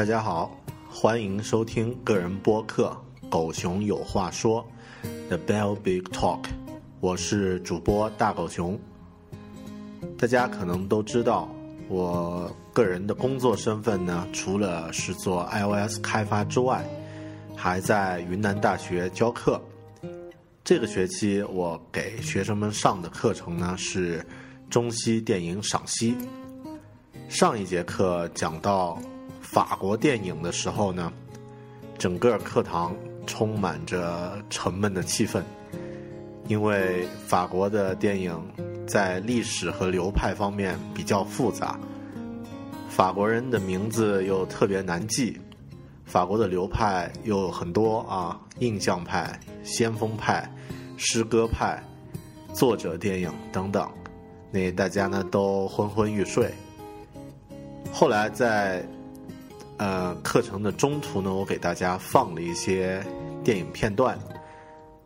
[0.00, 0.50] 大家好，
[0.88, 2.96] 欢迎收听个人播客
[3.28, 4.66] 《狗熊有话说》
[5.28, 6.44] The Bell Big Talk，
[7.00, 8.80] 我是主播大狗熊。
[10.16, 11.50] 大家可能都知道，
[11.86, 16.82] 我个人的工作身份呢，除了是做 iOS 开发之外，
[17.54, 19.60] 还在云南大学教课。
[20.64, 24.26] 这个学期我给学生们上的课程呢是
[24.70, 26.16] 中西电影赏析。
[27.28, 28.98] 上一节课讲到。
[29.50, 31.12] 法国电影的时候呢，
[31.98, 32.94] 整个课堂
[33.26, 35.42] 充满着沉闷的气氛，
[36.46, 38.40] 因为法国的电影
[38.86, 41.76] 在历史和流派方面比较复杂，
[42.88, 45.36] 法国人的名字又特别难记，
[46.04, 50.48] 法国的流派又很多啊，印象派、先锋派、
[50.96, 51.82] 诗歌派、
[52.52, 53.90] 作者电影等等，
[54.52, 56.54] 那大家呢都昏昏欲睡。
[57.90, 58.86] 后来在。
[59.80, 63.02] 呃，课程的中途呢，我给大家放了一些
[63.42, 64.18] 电影片段。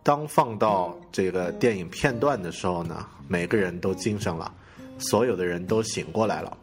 [0.03, 4.53] 当放到这个电影片段的时候呢，每个人都精神了，
[4.99, 6.59] 所有的人都醒过来了。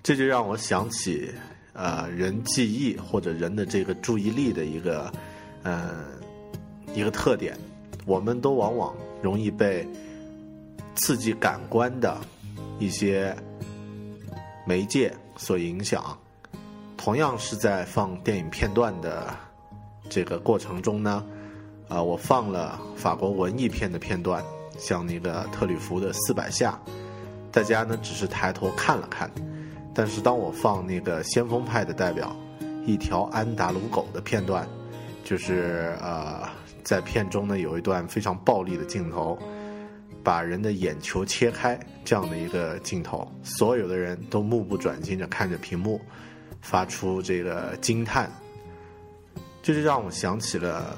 [0.00, 1.28] 这就让我想起，
[1.72, 5.12] 呃，人记忆或者人的这个注意力的一个，
[5.64, 5.90] 呃，
[6.94, 7.58] 一个特点。
[8.06, 9.84] 我们都往往容易被
[10.94, 12.16] 刺激感官的
[12.78, 13.34] 一些
[14.64, 16.16] 媒介所影响。
[17.04, 19.26] 同样是在放电影片段的
[20.08, 21.24] 这个过程中呢，
[21.88, 24.40] 啊，我放了法国文艺片的片段，
[24.78, 26.80] 像那个特吕弗的《四百下》，
[27.50, 29.28] 大家呢只是抬头看了看，
[29.92, 32.36] 但是当我放那个先锋派的代表
[32.86, 34.64] 一条安达鲁狗的片段，
[35.24, 36.48] 就是呃，
[36.84, 39.36] 在片中呢有一段非常暴力的镜头，
[40.22, 46.00] 把人的眼球切开这样的一个镜头，所有的人都目不转睛地看着屏幕。
[46.62, 48.32] 发出这个惊叹，
[49.60, 50.96] 这就让我想起了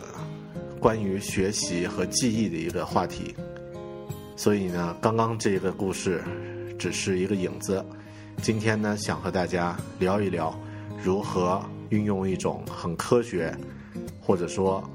[0.78, 3.34] 关于学习和记忆的一个话题。
[4.36, 6.22] 所以呢，刚刚这个故事
[6.78, 7.84] 只是一个影子。
[8.42, 10.54] 今天呢，想和大家聊一聊
[11.02, 13.56] 如何运用一种很科学，
[14.20, 14.88] 或者说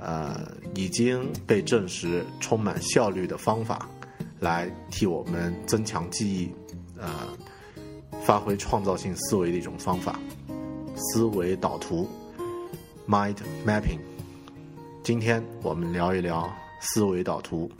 [0.00, 0.40] 呃
[0.74, 3.88] 已经被证实充满效率的方法，
[4.38, 6.50] 来替我们增强记忆，
[6.98, 7.10] 呃。
[8.24, 10.18] 发挥创造性思维的一种方法，
[10.96, 12.08] 思维导图
[13.06, 13.36] （mind
[13.66, 13.98] mapping）。
[15.02, 17.70] 今天我们聊一聊思维导图。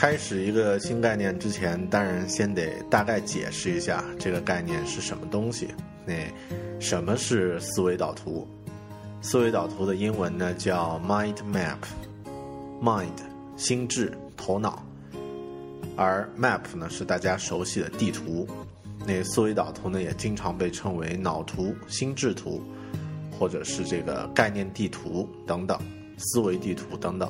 [0.00, 5.70] 开始一个新概念之前，当然先得大概解释一下这个概念是什么东西。
[6.06, 6.14] 那
[6.78, 8.46] 什么是思维导图？
[9.20, 13.08] 思维导图的英文呢叫 mind map，mind
[13.56, 14.86] 心智头脑，
[15.96, 18.46] 而 map 呢是大家熟悉的地图。
[19.04, 22.62] 那思维导图呢也经常被称为脑图、心智图，
[23.36, 25.76] 或者是这个概念地图等等，
[26.18, 27.28] 思维地图等等。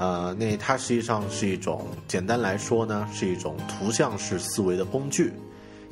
[0.00, 5.30] 呃，那它实际上是一种，简单来说呢，是一种图像式思维的工具，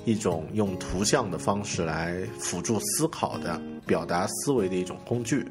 [0.07, 5.47] 一种用图像的方式来辅助思考的、表达思维的一种工具。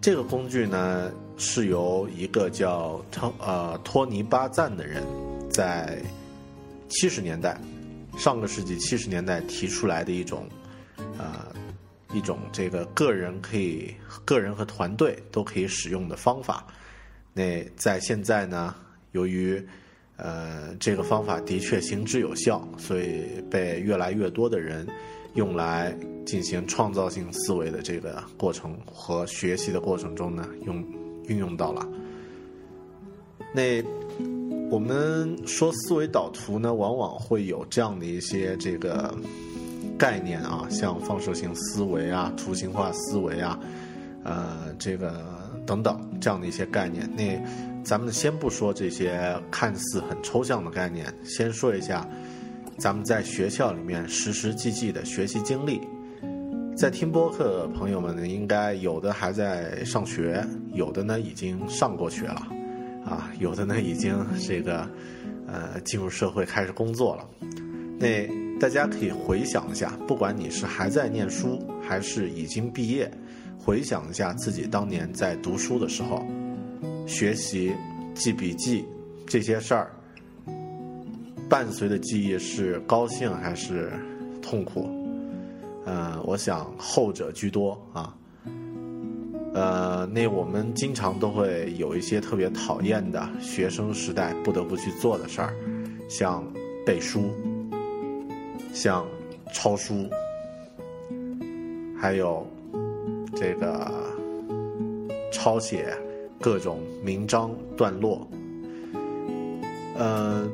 [0.00, 5.02] 这个工具呢，是由一个叫托呃托尼巴赞的人，
[5.50, 6.00] 在
[6.88, 7.60] 七十年代，
[8.16, 10.48] 上个世纪七十年代提出来的一种，
[11.18, 11.52] 呃，
[12.12, 13.92] 一种这个个人可以、
[14.24, 16.64] 个人和团队都可以使用的方法。
[17.36, 18.72] 那在现在呢，
[19.10, 19.60] 由于
[20.16, 24.86] 呃这个方法的确行之有效，所以被越来越多的人
[25.34, 25.92] 用来
[26.24, 30.76] 进行创造性思维的这个过程和学习的过程中呢，用
[31.26, 31.84] 运用到了。
[33.52, 33.82] 那
[34.70, 39.12] 我们说思维导图呢，往往会有这样的一些这个
[39.98, 43.58] 概念啊，像放射性思维啊、图形化思维啊，
[44.22, 45.42] 呃，这个。
[45.66, 47.08] 等等，这样的一些概念。
[47.16, 47.40] 那
[47.82, 52.08] 咱们先不说这些看似很抽象的概念，先说一下
[52.78, 55.80] 咱们在学校里面实实际际的学习经历。
[56.76, 62.48] 在听播客的朋友们呢，应该有的还在上学，有的呢已经上过学了，
[63.06, 64.88] 啊，有的呢已经这个
[65.46, 67.24] 呃进入社会开始工作了。
[67.96, 68.26] 那
[68.58, 73.08] 大家可以回想一下，不管你是还在念书，还是已经毕业。
[73.64, 76.22] 回想一下自己当年在读书的时候，
[77.06, 77.72] 学习、
[78.14, 78.84] 记笔记
[79.26, 79.90] 这些事儿，
[81.48, 83.90] 伴随的记忆是高兴还是
[84.42, 84.86] 痛苦？
[85.86, 88.14] 呃，我想后者居多啊。
[89.54, 95.54] 呃，那我们经常都会有一些特别讨厌的学生时代不得不去做的事儿，
[96.06, 96.44] 像
[96.84, 97.30] 背书，
[98.74, 99.06] 像
[99.54, 100.06] 抄书，
[101.98, 102.46] 还有。
[103.36, 103.90] 这个
[105.32, 105.96] 抄写
[106.40, 108.28] 各种名章段落，
[109.96, 110.48] 呃，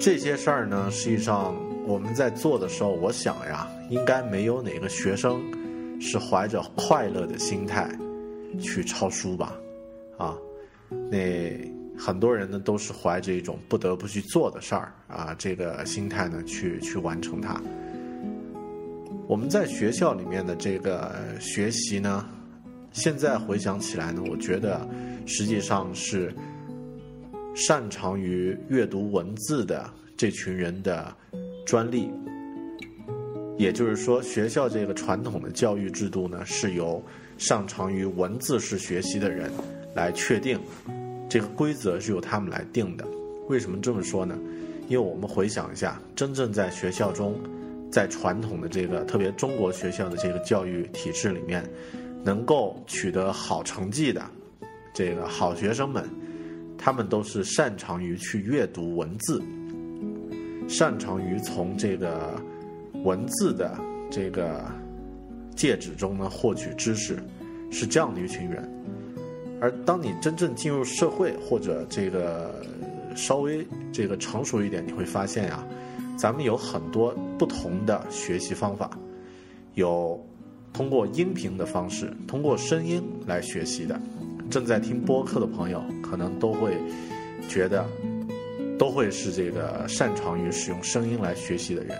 [0.00, 1.54] 这些事儿呢，实际上
[1.86, 5.40] 我们在做的时候，我想呀，应该没有哪个学生
[6.00, 7.90] 是怀着快乐的心态
[8.60, 9.54] 去抄书吧？
[10.16, 10.36] 啊，
[11.10, 11.18] 那
[11.98, 17.60] 很多人呢都是怀着一种不得不去做的事儿啊，这个心态呢去去完成它。
[19.28, 22.26] 我们在学校里面的这个学习呢，
[22.92, 24.88] 现在回想起来呢，我觉得
[25.26, 26.34] 实际上是
[27.54, 29.86] 擅长于阅读文字的
[30.16, 31.14] 这群人的
[31.66, 32.10] 专利。
[33.58, 37.02] 也就是说，学校这个传统的教育制度呢，是由
[37.36, 39.50] 擅长于文字式学习的人
[39.94, 40.58] 来确定，
[41.28, 43.06] 这个规则是由他们来定的。
[43.48, 44.34] 为什么这么说呢？
[44.88, 47.38] 因为我们回想一下，真正在学校中。
[47.90, 51.64] 在传统的这个特别中国学校的这个教育体制里面，
[52.22, 54.22] 能够取得好成绩的
[54.92, 56.04] 这个好学生们，
[56.76, 59.42] 他们都是擅长于去阅读文字，
[60.68, 62.38] 擅长于从这个
[63.04, 63.74] 文字的
[64.10, 64.64] 这个
[65.56, 67.18] 介质中呢获取知识，
[67.70, 68.68] 是这样的一群人。
[69.60, 72.62] 而当你真正进入社会或者这个
[73.16, 75.66] 稍微这个成熟一点，你会发现呀。
[76.18, 78.90] 咱们有很多不同的学习方法，
[79.74, 80.20] 有
[80.72, 83.98] 通过音频的方式，通过声音来学习的。
[84.50, 86.76] 正在听播客的朋友，可能都会
[87.48, 87.86] 觉得，
[88.76, 91.96] 都会是这个擅长于使用声音来学习的人。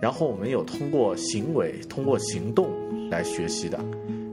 [0.00, 2.70] 然后我们有通过行为、通过行动
[3.10, 3.76] 来学习的，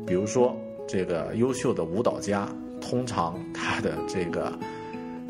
[0.05, 0.55] 比如说
[0.87, 2.47] 这个优秀的舞蹈家，
[2.79, 4.53] 通常他的这个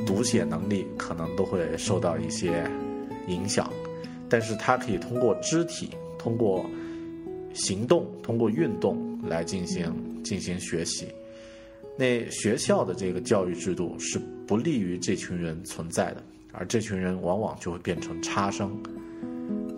[0.05, 2.69] 读写能力可能都会受到一些。
[3.27, 3.71] 影响，
[4.29, 6.65] 但是它可以通过肢体、通过
[7.53, 11.07] 行动、通过运动来进行进行学习。
[11.97, 18.71] 那学校的这个教育制度是不利于这群人存在的，而这群人往往就会变成差生。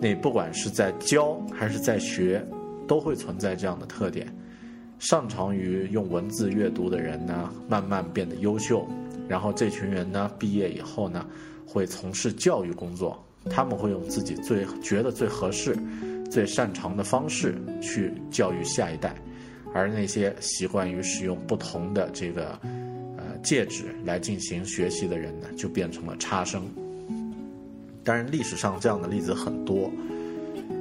[0.00, 2.44] 那不管是在教还是在学，
[2.86, 4.26] 都会存在这样的特点。
[4.98, 8.86] 擅长于用文字阅读的人呢，慢慢变得优秀，
[9.26, 11.26] 然后这群人呢，毕业以后呢，
[11.66, 13.18] 会从事教育工作。
[13.48, 15.76] 他们会用自己最觉得最合适、
[16.30, 19.14] 最擅长的方式去教育下一代，
[19.72, 22.58] 而那些习惯于使用不同的这个
[23.16, 26.62] 呃介质来进行学习的人呢，就变成了差生。
[28.04, 29.90] 当然，历史上这样的例子很多，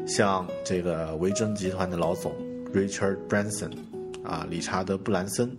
[0.05, 2.33] 像这个维珍集团的老总
[2.73, 3.71] Richard Branson，
[4.23, 5.49] 啊，理查德·布兰森，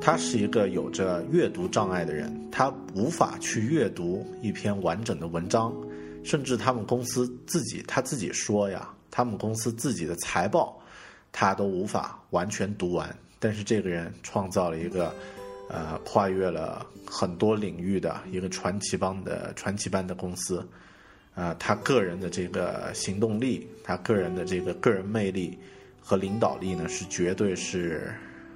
[0.00, 5.72] 他是一个有着阅读障碍的人，他无法去阅读一篇完整的文章。
[6.26, 10.76] 甚至他们公司自己，他自己说呀，他们公司自己的财报，
[11.30, 13.16] 他都无法完全读完。
[13.38, 15.14] 但是这个人创造了一个，
[15.68, 20.66] 呃，跨越了很多领域的一个传奇帮的传奇般的公司。
[21.34, 25.56] 啊，他个人的这个行动力，他个人的这个个人魅力
[26.00, 28.12] 和领导力呢，是绝对是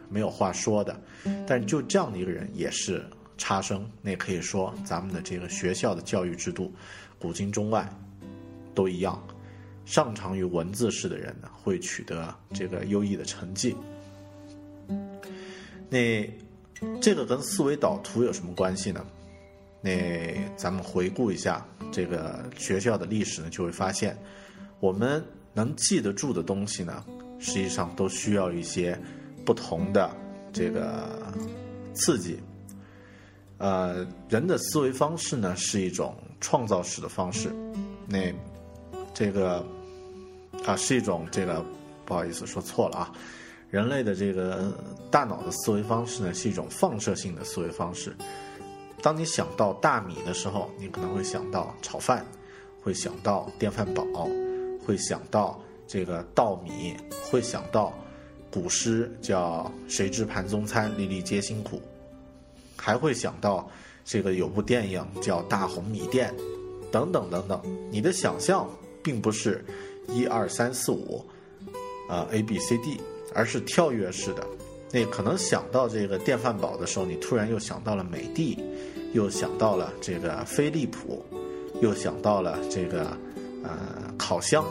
[0.09, 0.99] 没有话说的。
[1.47, 3.05] 但就这样的一个人，也是
[3.37, 3.87] 差生。
[4.01, 6.73] 那可以说，咱们的这个学校的教育制度，
[7.21, 7.87] 古今中外
[8.75, 9.23] 都一样，
[9.85, 13.77] 擅长于文字式的人呢，会取得这个优异的成绩。
[15.91, 16.27] 那
[17.01, 19.05] 这个跟思维导图有什么关系呢？
[19.83, 24.17] 那咱们回顾一下这个学校的历史呢，就会发现，
[24.79, 25.23] 我们
[25.53, 27.05] 能记得住的东西呢，
[27.39, 28.99] 实际上都需要一些
[29.45, 30.11] 不同的
[30.53, 31.35] 这个
[31.93, 32.39] 刺激。
[33.59, 37.55] 呃，人的思维方式呢是一种创造式的方式，
[38.07, 38.33] 那
[39.13, 39.65] 这个
[40.65, 41.65] 啊是一种这个
[42.05, 43.13] 不好意思说错了啊，
[43.71, 44.73] 人类的这个
[45.11, 48.17] 大脑的思维方式呢是一种放射性的思维方式。
[49.03, 52.25] 当你想到大米的时候，你可能会想到炒饭，
[52.83, 54.29] 会想到电饭煲，
[54.87, 56.97] 会想到这个稻米，
[57.31, 57.95] 会想到
[58.51, 61.81] 古诗叫“谁知盘中餐，粒粒皆辛苦”，
[62.77, 63.71] 还会想到
[64.05, 66.35] 这个有部电影叫《大红米店》，
[66.91, 67.61] 等等等等。
[67.91, 68.69] 你的想象
[69.03, 69.65] 并不是
[70.09, 71.25] 一二三四五，
[72.09, 73.01] 啊 A B C D，
[73.35, 74.47] 而是跳跃式的。
[74.93, 78.59] 那可能想到这个电饭煲的时候，你突然又想到了美的，
[79.13, 81.25] 又想到了这个飞利浦，
[81.81, 83.17] 又想到了这个
[83.63, 84.65] 呃烤箱。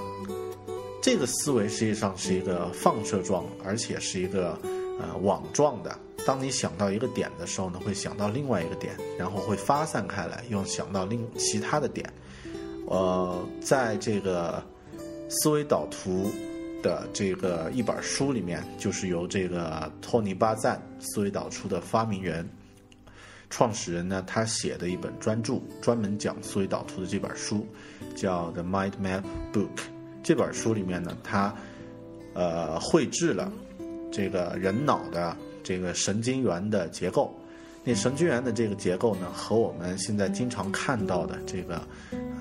[1.02, 4.60] 这个思维实际上是一个放射状，而且是一个
[5.00, 5.98] 呃网状的。
[6.30, 12.08] 当你想到一个点的时候呢，会想到另外一个点，然后会发散开来，又想到另其他的点。
[12.86, 14.64] 呃，在这个
[15.28, 16.32] 思维导图。
[16.82, 22.48] 的这个一本书里面，就是由这个托尼·巴赞思维导出的发明人、
[23.50, 27.68] 创始人呢，他写的一本专著，专门讲思维导图的这本书，
[28.16, 29.76] 叫《The Mind Map Book》。
[30.24, 31.54] 这本书里面呢，他
[32.34, 33.52] 呃绘制了
[34.10, 35.36] 这个人脑的
[35.70, 37.32] 这个神经元的结构。
[37.84, 41.76] 那神经元的这个结构呢，和我们现在经常看到的这个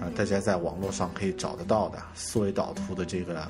[0.00, 3.46] 啊，大家在网络上可以找得到的思维导图的这个。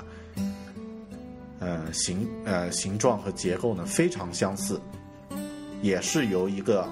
[1.61, 4.79] 呃，形呃形状和结构呢非常相似，
[5.81, 6.87] 也是由一个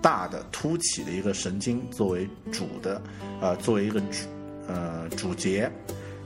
[0.00, 3.02] 大的凸起的一个神经作为主的，
[3.40, 4.28] 呃作为一个主
[4.68, 5.68] 呃主节，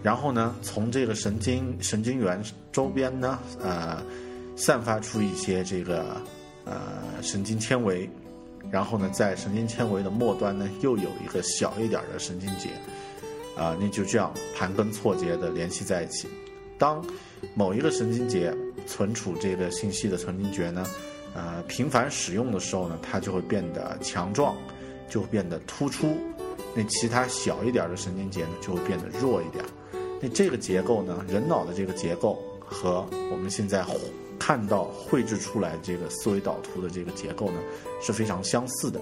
[0.02, 2.38] 然后呢从这个神经神经元
[2.70, 4.02] 周边呢呃
[4.56, 6.20] 散发出一些这个
[6.64, 8.08] 呃神经纤维，
[8.70, 12.70] 然后呢在神经纤维的末端呢又有一个小一点的神经节，
[13.56, 16.26] 啊那就这样盘根错节的联系在一起。
[16.78, 17.04] 当
[17.54, 18.54] 某一个神经节
[18.86, 20.86] 存储这个信息的神经节呢，
[21.34, 24.54] 呃，频繁使用的时候呢，它就会变得强壮，
[25.08, 26.16] 就会变得突出。
[26.74, 29.64] 那其他小一点的神经节呢，就会变得弱一点。
[30.20, 33.82] 那这个结构呢，人脑的这个结构和我们现在
[34.46, 37.58] 看到绘制出来这个思维导图的这个结构呢，
[38.00, 39.00] 是非常相似的。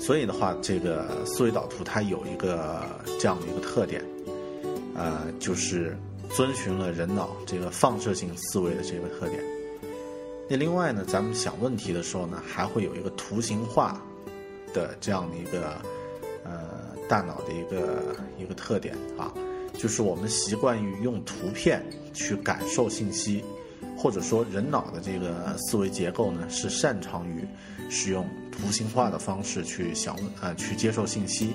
[0.00, 2.80] 所以的话，这个思维导图它有一个
[3.20, 4.02] 这样的一个特点。
[4.94, 5.94] 呃，就是
[6.30, 9.44] 遵循了人脑这个放射性思维的这个特点。
[10.48, 14.00] 那另外呢，咱们想问题的时候呢，还会有一个图形化
[14.72, 15.74] 的这样的一个
[16.44, 19.30] 呃大脑的一个一个特点啊，
[19.78, 23.44] 就是我们习惯于用图片去感受信息，
[23.96, 27.46] 或者说人脑的这个思维结构呢，是擅长于
[27.90, 31.52] 使用图形化的方式去想呃去接受信息。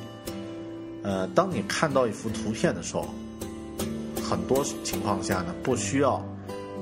[1.04, 3.06] 呃，当你看到一幅图片的时候。
[4.22, 6.24] 很多情况下呢，不需要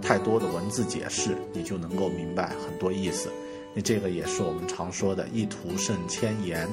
[0.02, 3.30] 太多的文字解释，你就能够明白很多意思。
[3.74, 6.68] 那这个也是我们常说的“一图胜千言”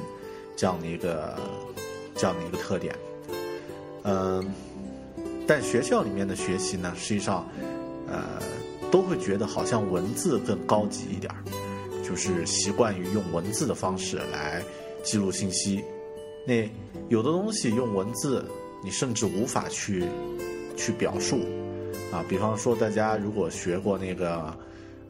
[0.57, 1.39] 这样的一个
[2.17, 2.93] 这样的一个特点。
[4.05, 4.45] 嗯，
[5.47, 7.45] 但学校里面的学习呢，实际上
[8.07, 8.41] 呃
[8.91, 11.43] 都会觉得好像文字更高级一点儿，
[12.07, 14.63] 就是习惯于用文字的方式来
[15.03, 15.83] 记录信息。
[16.47, 16.71] 那
[17.09, 18.45] 有的东西用文字，
[18.85, 20.05] 你甚至无法去。
[20.77, 21.39] 去表述，
[22.13, 24.53] 啊，比方说大家如果学过那个，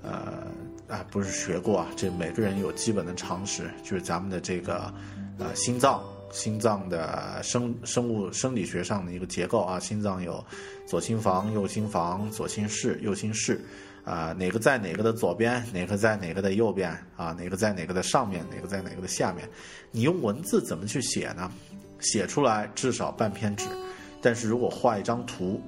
[0.02, 0.46] 呃，
[0.86, 4.92] 啊，不是学过啊，这每个人有基本的常识，就是咱们的这个，
[5.38, 10.44] 呃，心脏，心脏的生生物生理学上的一个结构啊，心脏有
[10.84, 13.64] 左心房、右心房、左心室、右心室，
[14.04, 19.48] 啊，哪个在哪个的左边，哪个在哪个的右边，啊，哪个在哪个的上面，哪个在哪个的下面，
[19.92, 21.48] 你用文字怎么去写呢？
[22.00, 23.66] 写出来至少半篇纸。
[24.20, 25.62] 但是如果画一张图，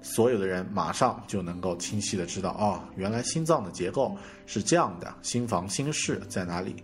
[0.00, 4.16] 所有的人马上就能够清晰的知道，哦，原来心脏的结构
[4.46, 6.74] 是这样的，心房、心室在哪里？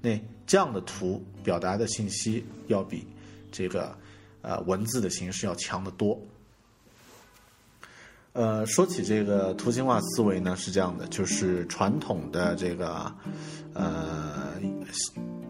[0.00, 3.06] 那这样的图表达的信息要比
[3.50, 3.96] 这个
[4.42, 6.20] 呃文字的形式要强得多。
[8.32, 13.12] 呃，说起这个图形化思维呢，是这样的，就是传统的这个
[13.74, 14.54] 呃，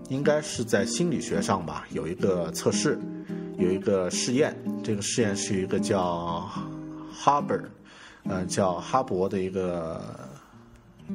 [0.08, 2.98] 应该是在心理学上吧，有一个测试，
[3.58, 6.50] 有一个试验，这个试验是一个叫。
[7.20, 7.58] 哈伯，
[8.24, 10.00] 呃，叫哈勃的一个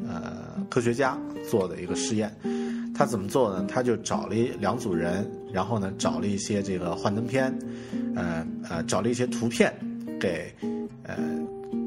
[0.06, 1.18] 呃科学家
[1.50, 2.36] 做的一个试验，
[2.94, 3.66] 他怎么做呢？
[3.68, 7.54] 他就找了一两组人，然后呢找了一些这个幻灯片，
[8.16, 9.74] 呃呃找了一些图片
[10.20, 10.54] 给
[11.04, 11.16] 呃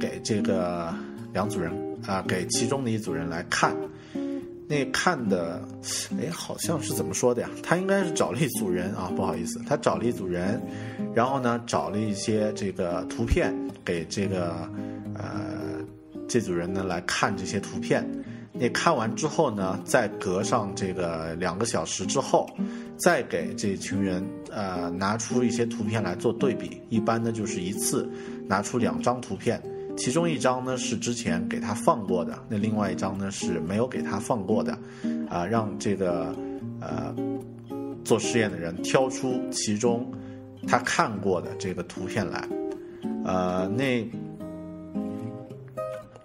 [0.01, 0.95] 给这个
[1.33, 1.73] 两组人
[2.07, 3.75] 啊给其中的一组人来看，
[4.69, 5.63] 那看的
[6.21, 7.49] 哎好像是怎么说的呀？
[7.63, 10.61] 他应该是找了一组人啊，不好意思，他找了一组人，
[11.15, 13.55] 然后呢找了一些这个图片。
[13.85, 14.69] 给这个
[15.15, 15.79] 呃
[16.27, 18.05] 这组人呢来看这些图片，
[18.59, 22.49] 你看完之后呢，再隔上这个两个小时之后，
[22.97, 26.81] 再给这群人呃拿出一些图片来做对比。
[26.89, 28.09] 一般呢就是一次
[28.49, 29.63] 拿出两张图片，
[29.97, 34.79] 其中一张呢是之前给他放过的，那另外一张呢是没有给他放过的，
[35.29, 36.35] 啊，让这个
[36.81, 37.15] 呃
[38.05, 40.11] 做实验的人挑出其中
[40.67, 42.43] 他看过的这个图片来。
[43.25, 44.09] 呃，那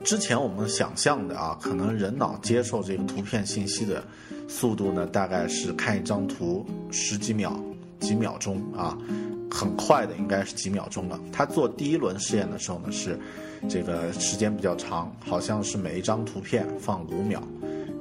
[0.04, 4.04] 之前我们想象的啊，可能人脑接受这个图片信息的
[4.48, 7.58] 速度呢，大概是看一张图十几秒、
[8.00, 8.98] 几秒钟啊，
[9.50, 11.20] 很快的应该是几秒钟了。
[11.32, 13.18] 他做第一轮试验的时候呢，是
[13.70, 17.42] 这个时间比较长，好像是每一张图片放五秒，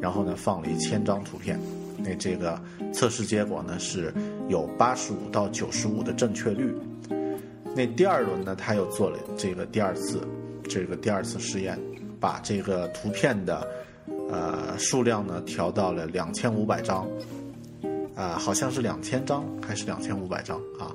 [0.01, 1.61] 然后呢放了一千张图片，
[1.99, 2.61] 那这个
[2.95, 4.13] 测试结果呢是
[4.49, 6.75] 有八十五到九十五的正确率。
[7.77, 10.27] 那第二轮呢，他又做了这个第二次，
[10.65, 11.79] 这个第二次试验，
[12.21, 13.67] 把这个图片的
[14.31, 17.09] 呃数量呢调到了两千五百张，
[18.15, 20.95] 啊，好像是两千张还是两千五百张啊？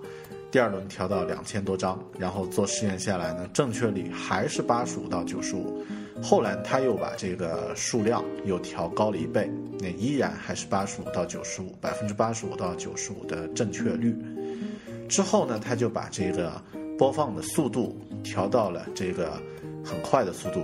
[0.52, 5.84] 第二轮调到两千多张，然后做试验下来呢，正确率还是八十五到九十五。
[6.24, 14.16] 后来他又把这个数量又调高了一倍，那依然还是八十五到九十五，百分之八十五到九十五的正确率。
[15.10, 16.54] 之后呢，他就把这个
[16.98, 19.34] 播放的速度调到了这个
[19.84, 20.64] 很快的速度，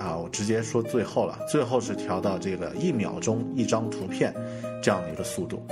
[0.00, 4.34] 啊，我直接说最后了，最后是调到这个一秒钟一张图片
[4.82, 5.62] 这样的一个速度。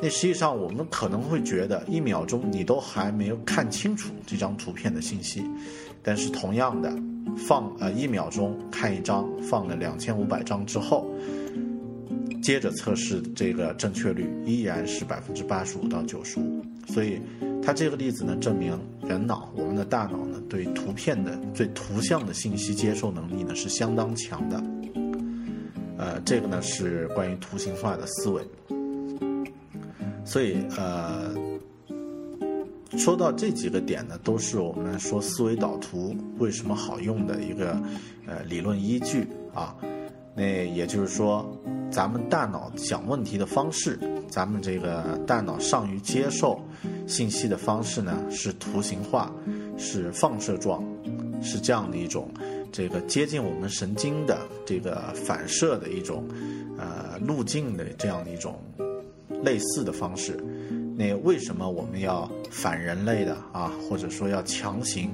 [0.00, 5.44] 那实际上我们可能会觉得一秒钟你都还没有看清楚这张图片的信息，
[6.02, 6.90] 但是同样的
[7.36, 11.06] 放呃一秒钟看一张，放了两千五百张之后。
[12.42, 17.20] 接着测试这个正确率依然是百分之八十五到九十五，所以
[17.62, 24.62] 它这个例子呢，证明人脑我们的大脑呢，对图片的对图像的信息接受能力呢是相当强的。
[25.98, 28.42] 呃，这个呢是关于图形化的思维。
[30.24, 31.34] 所以呃，
[32.96, 37.80] 说到这几个点呢，都是我们说思维导图为什么好用的一个
[38.26, 39.76] 呃理论依据啊。
[40.34, 41.56] 那也就是说。
[41.90, 46.60] 咱们大脑想问题的方式，咱们这个大脑善于接受
[47.10, 49.34] 信息的方式呢，是图形化，
[49.76, 50.80] 是放射状，
[51.42, 52.30] 是这样的一种
[52.70, 56.24] 这个接近我们神经的这个反射的一种
[56.78, 58.60] 呃路径的这样的一种
[59.42, 60.38] 类似的方式。
[60.96, 65.10] 那为什么我们要反人类的啊，或者说要强行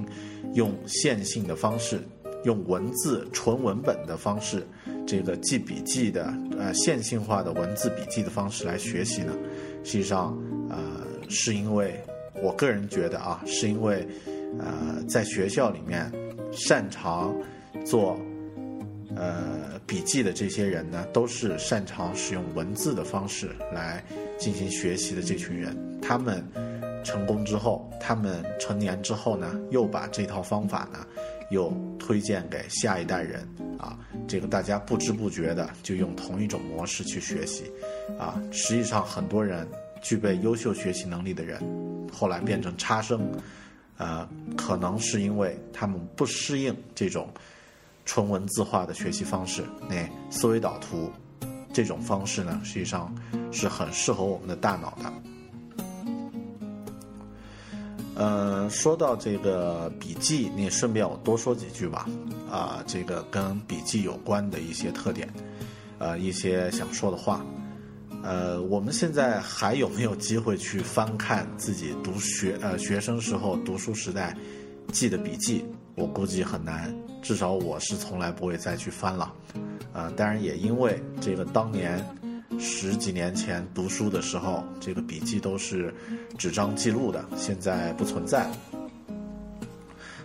[0.53, 1.99] 用线性的方式，
[2.43, 4.63] 用文字纯文本的方式？
[5.07, 9.33] 这个记笔记的呃线性化的文字笔记的方式来学习呢，
[9.83, 10.37] 实际上
[11.29, 11.99] 是因为
[12.41, 14.07] 我个人觉得啊，是因为
[14.59, 16.11] 呃在学校里面
[16.51, 17.35] 擅长
[17.85, 18.19] 做
[19.15, 24.03] 呃笔记的这些人呢，都是擅长使用文字的方式来
[24.37, 25.75] 进行学习的这群人。
[26.01, 26.43] 他们
[27.03, 31.05] 成功之后，他们成年之后呢，又把这套方法呢。
[31.49, 33.47] 又推荐给下一代人
[33.79, 37.71] 啊，这个大家不知不觉的就用同一种模式去学习，
[38.19, 39.65] 啊，实际上很多人
[40.01, 41.61] 具备优秀学习能力的人，
[42.11, 43.29] 后来变成差生，
[43.97, 47.29] 呃，可能是因为他们不适应这种
[48.05, 49.63] 纯文字化的学习方式。
[49.89, 51.11] 那思维导图
[51.73, 53.13] 这种方式呢，实际上
[53.51, 55.13] 是很适合我们的大脑的。
[58.19, 62.09] 嗯，说到这个笔记，你顺便我多说几句吧。
[62.49, 65.31] 啊，这个跟笔记有关的一些特点，
[65.99, 67.45] 呃，一些想说的话。
[68.27, 74.35] 呃，我们现在还有没有机会去翻看自己读学呃学生时候读书时代
[74.91, 75.63] 记的笔记？
[75.95, 79.33] 我估计很难，至少我是从来不会再去翻了。
[79.93, 82.05] 呃，当然也因为这个当年
[82.59, 85.95] 十几年前读书的时候，这个笔记都是
[86.37, 88.45] 纸张记录的，现在不存在。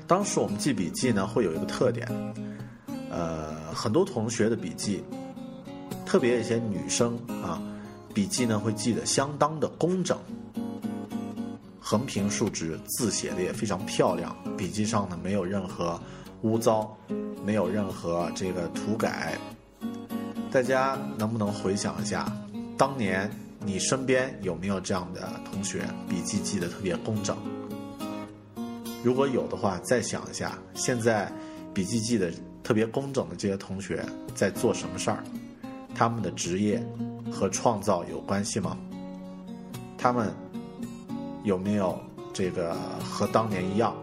[0.08, 2.04] 当时我们记笔记呢，会有一个特点，
[3.12, 5.04] 呃，很多同学的笔记，
[6.04, 7.62] 特别一些女生啊，
[8.14, 10.18] 笔记呢会记得相当的工整。
[11.80, 16.00] 横平竖直，字写的也非常漂亮，笔记上呢没有任何
[16.42, 16.96] 污糟，
[17.44, 19.36] 没有任何这个涂改。
[20.50, 22.30] 大家能不能回想一下，
[22.78, 23.30] 当年
[23.64, 27.36] 你身边有没有这样的同学，笔记记得特别工整？
[29.02, 31.30] 如果有的话，再想一下，现在
[31.74, 32.30] 笔记记得
[32.62, 35.24] 特别工整的这些同学在做什么事儿？
[35.94, 36.82] 他们的职业
[37.32, 38.76] 和创造有关系吗？
[39.96, 40.32] 他们？
[41.44, 41.98] 有没有
[42.32, 43.96] 这个和当年一样？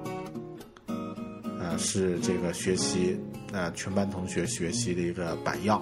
[1.57, 3.17] 呃，是这个学习，
[3.53, 5.81] 呃，全班同学学习的一个榜样。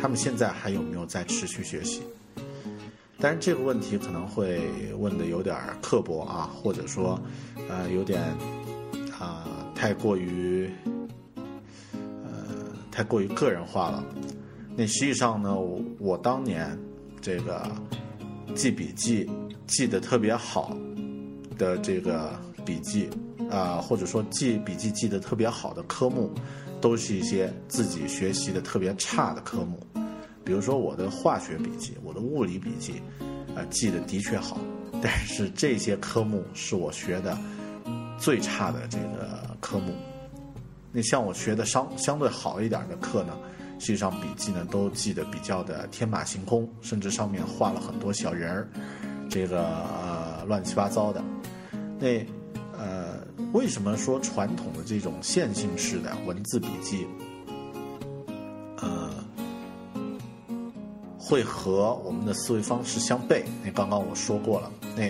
[0.00, 2.02] 他们现在还有没有在持续学习？
[3.20, 4.60] 但是这个问题可能会
[4.98, 7.20] 问的有点刻薄啊，或者说，
[7.68, 8.22] 呃，有点
[9.18, 10.68] 啊，太过于，
[11.94, 12.32] 呃，
[12.90, 14.04] 太过于个人化了。
[14.78, 16.78] 那实际上呢，我我当年
[17.20, 17.68] 这个
[18.54, 19.28] 记笔记
[19.66, 20.72] 记得特别好。
[21.58, 23.10] 的这个笔记
[23.50, 26.30] 啊，或者说记笔记记得特别好的科目，
[26.80, 29.76] 都是一些自己学习的特别差的科目。
[30.44, 33.02] 比如说我的化学笔记，我的物理笔记，
[33.56, 34.56] 啊，记得的确好，
[35.02, 37.36] 但是这些科目是我学的
[38.20, 39.92] 最差的这个科目。
[40.92, 43.36] 那像我学的相相对好一点的课呢，
[43.78, 48.68] 实际上笔记呢都记得比较的天马行空，甚至上面画了很多小人儿，
[49.30, 51.22] 这个呃乱七八糟的。
[52.00, 52.24] 那，
[52.76, 53.20] 呃，
[53.52, 57.06] 为什么说传统的这种线性式的文字笔记，
[58.80, 59.10] 呃，
[61.18, 63.42] 会和我们的思维方式相悖？
[63.64, 64.70] 那刚刚我说过了。
[64.96, 65.02] 那，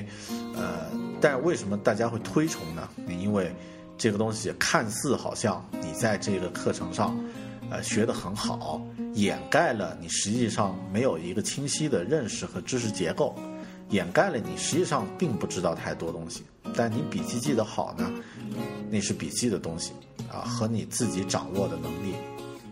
[0.56, 2.88] 呃，但为什么大家会推崇呢？
[3.06, 3.54] 那因为
[3.96, 7.16] 这个东西看似好像你在这个课程上，
[7.70, 8.80] 呃，学得很好，
[9.14, 13.34] 掩盖了你实际上没有一个清晰的认识和知识结构，
[13.90, 16.42] 掩盖了你实际上并不知道太多东西。
[16.74, 18.10] 但你笔记记得好呢，
[18.90, 19.92] 那是笔记的东西
[20.30, 22.14] 啊，和你自己掌握的能力，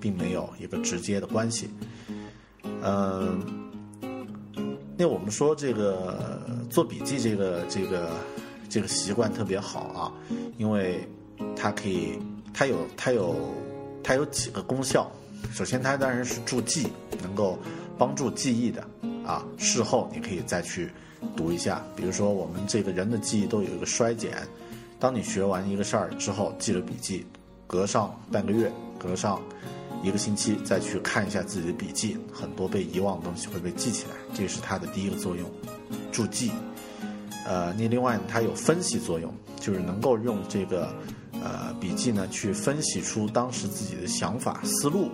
[0.01, 1.71] 并没有一个直接的关系。
[2.83, 3.43] 嗯，
[4.97, 8.11] 那我们说这个做笔记这个这个
[8.69, 10.13] 这个习惯特别好啊，
[10.59, 11.07] 因为
[11.57, 12.19] 它可以，
[12.53, 13.35] 它有它有
[14.07, 15.11] 它有几个功效。
[15.53, 16.87] 首先，它当然是助记，
[17.21, 17.59] 能够
[17.99, 18.81] 帮助记忆的
[19.27, 20.89] 啊，事后你可以再去。
[21.35, 24.47] 读一下，比如说我们这个人的记忆都有一个衰减，
[25.01, 27.27] 当你学完一个事儿之后，记了笔记，
[27.67, 29.43] 隔上半个月，隔上
[30.03, 35.51] 一个星期再去看一下自己的笔记，很多被遗忘的东西会被记起来，这是它的第一个作用，
[36.13, 36.53] 助记。
[37.47, 40.95] 呃，那另外它有分析作用，就是能够用这个
[41.43, 45.11] 呃笔记呢去分析出当时自己的想法思路，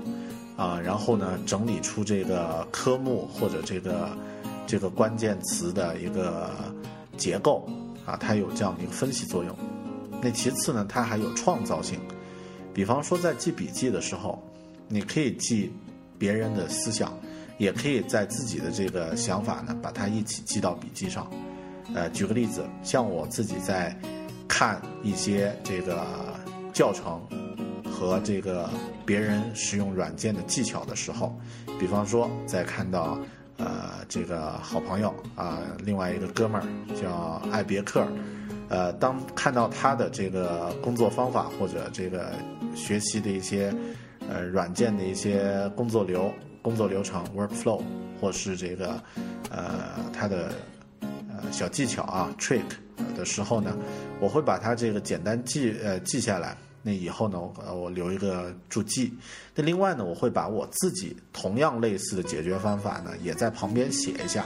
[0.57, 4.17] 啊，然后呢整理出这个科目或者这个。
[4.65, 6.49] 这个关键词的一个
[7.19, 7.69] 结构
[8.07, 9.55] 啊，它有这样的一个分析作用。
[10.23, 11.99] 那其次呢，它还有创造性。
[12.73, 14.43] 比方说，在记笔记的时候，
[14.89, 15.71] 你可以记
[16.17, 17.13] 别人的思想，
[17.59, 21.31] 也可以在自己的这个想法呢，把它一起记到笔记上。
[21.93, 23.95] 呃，举个例子，像我自己在
[24.53, 26.05] 看一些这个
[26.75, 27.19] 教程
[27.91, 28.69] 和这个
[29.07, 31.35] 别人使用软件的技巧的时候，
[31.81, 33.19] 比方说在看到。
[33.59, 36.67] 呃，这个好朋友啊，另外一个哥们儿
[37.01, 38.05] 叫艾别克，
[38.69, 42.33] 呃，当看到他的这个工作方法或者这个
[42.75, 43.73] 学习的一些
[44.29, 47.81] 呃软件的一些工作流、工作流程 （workflow）
[48.21, 49.01] 或是这个
[49.49, 50.51] 呃他的
[51.51, 52.63] 小技巧啊 （trick）
[53.17, 53.77] 的时候呢，
[54.21, 56.57] 我会把它这个简单记呃记下来。
[56.85, 59.13] 那以后呢，我我留一个注记。
[59.55, 64.45] 那另外呢，我会把我自己同样类似的解决方法呢，也在旁边写一下。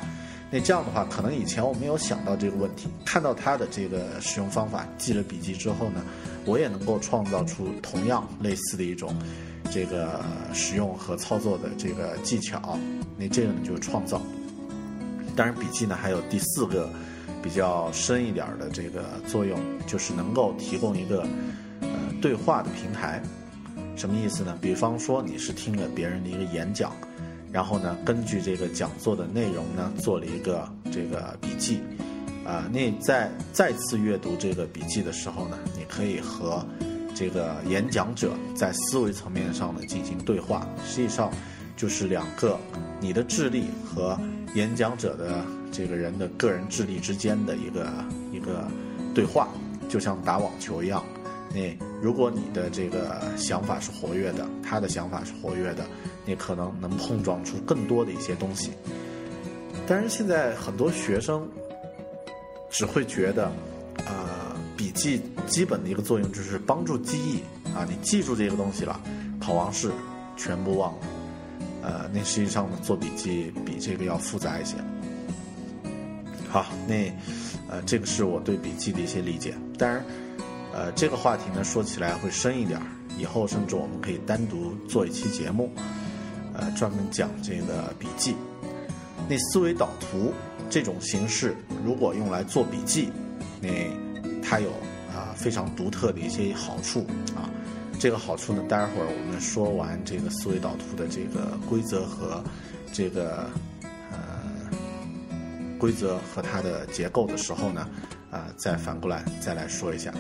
[0.51, 6.05] 那这样的话，可能以前我没有想到这个问题，看到他的这个使用方法，记了笔记之后呢，
[6.45, 9.17] 我也能够创造出同样类似的一种
[9.71, 12.79] 这个使用和操作的这个技巧。
[13.17, 14.21] 那这个呢，就是创造。
[15.37, 16.91] 当然，笔记呢还有第四个
[17.43, 21.21] 比较深一点的这个作用，就是能够提供一个
[21.83, 21.89] 呃。
[22.23, 23.23] 对话的平台，
[23.95, 24.57] 什么意思呢？
[24.61, 26.91] 比方说你是听了别人的一个演讲，
[27.53, 31.83] 然后呢，根据这个讲座的内容呢，做了一个这个笔记，
[32.45, 36.65] 啊，那在再次阅读这个笔记的时候呢，你可以和
[37.15, 41.31] 这个演讲者在思维层面上呢进行对话，实际上
[41.77, 42.59] 就是两个
[42.99, 44.19] 你的智力和
[44.57, 47.87] 演讲者的这个人的个人智力之间的一个
[48.33, 48.67] 一个
[49.15, 49.49] 对话，
[49.87, 51.05] 就像打网球一样。
[51.53, 55.85] 那如果你的这个想法是活跃的，他的想法是活跃的，
[56.25, 58.71] 你可能能碰撞出更多的一些东西。
[59.87, 61.47] 但是现在很多学生
[62.71, 63.53] 只会觉得，
[64.07, 67.41] 呃，笔记基本的一个作用就是帮助记忆
[67.77, 68.99] 啊，你记住这个东西了，
[69.39, 69.91] 考完试
[70.35, 70.99] 全部忘了。
[71.87, 74.75] 呃，那实际上呢，做笔记比这个要复杂一些。
[76.49, 77.13] 好，那
[77.69, 79.55] 呃，这个是我对笔记的一些理解。
[79.79, 80.05] 当然，
[80.75, 82.81] 呃，这个话题呢说起来会深一点，
[83.17, 85.71] 以后甚至我们可以单独做一期节目，
[86.55, 88.35] 呃，专门讲这个笔记。
[89.29, 90.33] 那思维导图
[90.69, 93.11] 这种形式，如果用来做笔记，
[93.61, 93.69] 那
[94.43, 94.71] 它有
[95.15, 97.46] 啊非常独特的一些好处啊。
[97.99, 102.43] 这个好处呢，待会儿我们说完这个思维导图的这个规则和
[102.93, 103.49] 这个
[104.13, 104.19] 呃
[105.79, 107.89] 规则和它的结构的时候呢，
[108.31, 110.13] 啊，再反过来再来说一下。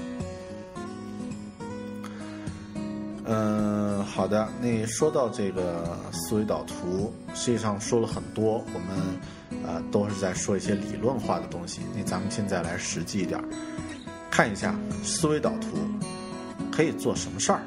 [3.28, 4.48] 嗯，好的。
[4.60, 11.80] 那说到这个思维导图，实际上说了很多，我们呃都是在说一些理论化的东西。
[11.94, 13.42] 那咱们现在来实际一点，
[14.30, 15.76] 看一下思维导图
[16.76, 17.60] 可以做什么事儿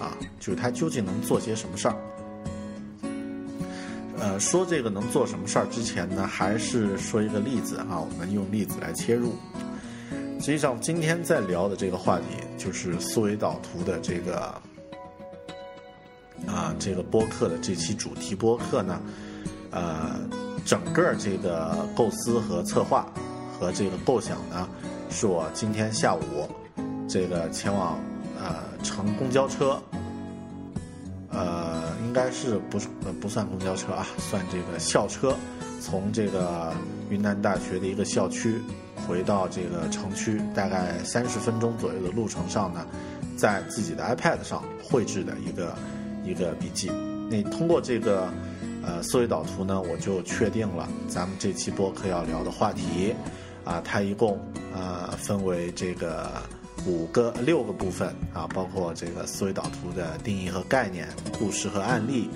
[0.00, 0.16] 啊？
[0.40, 1.96] 就是它究竟能做些什么事儿？
[4.18, 9.34] 呃，说这个能做什么事儿之前呢，还是说一个例子啊，我们用例子来切入。
[10.40, 12.24] 实际上，今天在聊的这个话题
[12.58, 14.60] 就是思维导图的这个。
[16.46, 19.00] 啊，这个播客的这期主题播客呢，
[19.70, 20.20] 呃，
[20.64, 23.10] 整个这个构思和策划
[23.58, 24.68] 和这个构想呢，
[25.10, 26.20] 是我今天下午
[27.08, 27.98] 这个前往
[28.46, 29.82] 呃乘公交车，
[31.30, 32.86] 呃，应该是不是
[33.20, 35.34] 不算公交车啊， 算这个校车，
[35.80, 36.72] 从这个
[37.10, 38.60] 云南大学的一个校区
[39.06, 42.86] 回到这个城区，大概三十分钟左右的路程上呢，
[43.36, 45.74] 在自己的 iPad 上绘制的一个。
[46.24, 46.90] 一个笔记，
[47.30, 48.28] 那通过这个
[48.84, 53.14] 呃思维导图呢，我就确定了咱们这期播客要聊的话题，
[53.64, 54.36] 啊，它一共
[54.74, 56.28] 呃分为这个
[56.86, 62.30] 五个六个部分啊，包括这个思维导图的定义和概念、故事和案例，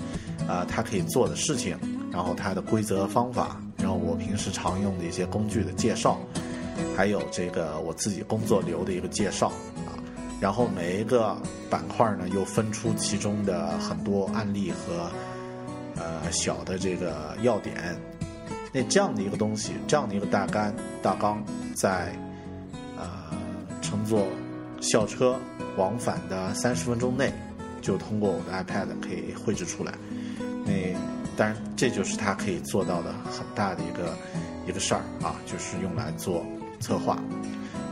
[0.47, 1.77] 啊，它可以做的事情，
[2.11, 6.19] 然后它的规则方法，然后我平时常用的一些工具的介绍，
[6.95, 9.47] 还有这个我自己工作流的一个介绍
[9.85, 9.95] 啊。
[10.41, 11.37] 然后每一个
[11.69, 15.09] 板块呢，又分出其中的很多案例和
[15.95, 17.95] 呃小的这个要点。
[18.73, 21.43] 那这样的一个东西，这样的一个大纲大纲，
[21.75, 22.11] 在
[22.97, 23.05] 呃
[23.81, 24.25] 称作
[24.81, 25.39] 校车
[25.77, 27.31] 往返的三十分钟内，
[27.81, 29.93] 就通过我的 iPad 可以绘制出来。
[30.65, 30.73] 那
[31.37, 34.17] 当然，这就是它可以做到的很大的一个
[34.67, 36.45] 一个事儿啊，就是用来做
[36.79, 37.17] 策划。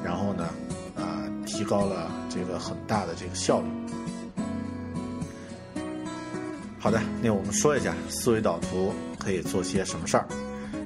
[0.04, 0.50] 然后呢？
[0.96, 3.66] 啊提高了这个很大的这个效率。
[6.78, 10.28] 好的，那我们说一下思维导图可以做些什么事儿。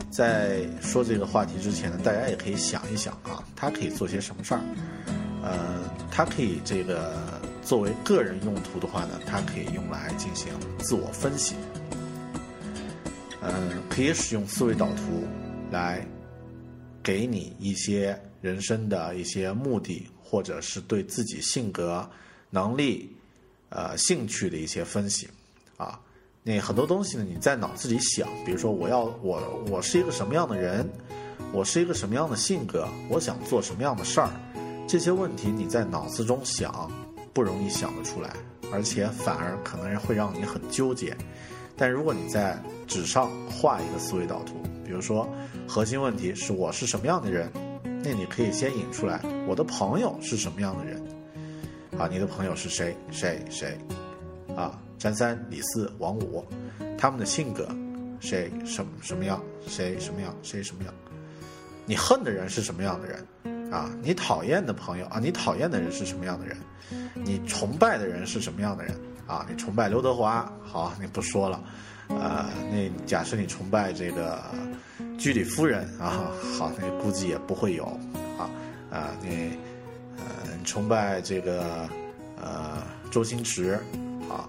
[0.09, 4.61] 在说这个话题之前呢，大家也可以想一想啊，它可以做些什么事儿。
[5.43, 7.13] 呃，它可以这个
[7.61, 11.55] 作为个人用途的话呢，它可以用来进行自我分析。
[13.41, 15.27] 嗯，可以使用思维导图
[15.69, 16.03] 来
[17.03, 20.07] 给你一些人生的一些目的。
[20.25, 22.09] 或者是对自己性格、
[22.49, 23.15] 能力、
[23.69, 25.29] 呃兴趣的一些分析，
[25.77, 25.99] 啊，
[26.41, 30.89] 那很多东西呢，你在脑子里想，比如说我要我我是一个什么样的人，
[31.51, 34.31] 我是一个什么样的性格，我想做什么样的事儿，
[34.87, 36.91] 这些问题你在脑子中想
[37.33, 38.29] 不容易想得出来，
[38.71, 41.15] 而且反而可能会让你很纠结。
[41.75, 45.27] 但如果你在纸上画一个思维导图，比如说
[45.67, 47.51] 核心问题是我是什么样的人。
[48.05, 51.01] 那你可以先引出来，我的朋友是什么样的人？
[51.97, 52.95] 啊，你的朋友是谁？
[53.09, 53.77] 谁谁？
[54.57, 56.45] 啊，张三、李四、王五，
[56.97, 57.65] 他们的性格，
[58.19, 59.41] 谁什什么样？
[59.65, 60.35] 谁什么样？
[60.43, 60.93] 谁什么样？
[61.85, 63.25] 你恨的人是什么样的人？
[63.73, 66.55] 啊，你讨厌的朋友啊，你讨厌的人是什么样的人？
[67.15, 68.95] 你崇拜的人是什么样的人？
[69.25, 71.59] 啊，你崇拜刘德华，好，你不说了。
[72.09, 74.39] 呃，那假设你崇拜这个
[75.17, 77.85] 居里夫人啊，好，那估计也不会有
[78.37, 78.45] 啊
[78.91, 79.57] 啊，你
[80.17, 80.23] 呃
[80.63, 81.89] 崇拜这个
[82.39, 83.79] 呃周星驰
[84.29, 84.45] 啊，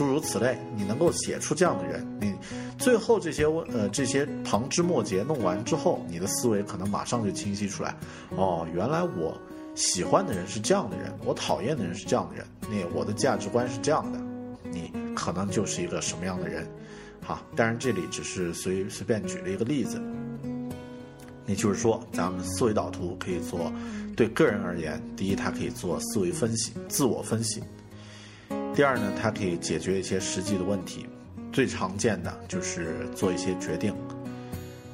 [0.00, 2.34] 诸如此类，你能够写出这样的人，你
[2.78, 7.94] 最后这些问呃这些旁枝末节弄完之后，你的思维可能马上就清晰出来，
[8.34, 9.36] 哦，原来我
[9.74, 14.18] 喜欢的人是这样的人，我讨厌的人是这样的人，那我的价值观是这样的，
[14.72, 16.66] 你可能就是一个什么样的人。
[17.22, 20.00] 好，当然这里只是随随便举了一个例子。
[21.46, 23.70] 也就是说，咱们思维导图可以做，
[24.16, 27.60] 对个人而言，第一，它可以做思维分析、自我分析；
[28.80, 31.04] 第二呢，它可以解决一些实际的问题。
[31.52, 33.94] 最常见的就是做一些决定，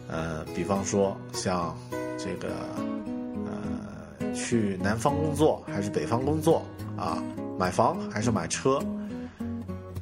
[0.08, 1.72] 呃，比方说像
[2.18, 2.48] 这个，
[3.46, 7.22] 呃，去南方工作还是北方工作啊？
[7.56, 8.82] 买房还是买车？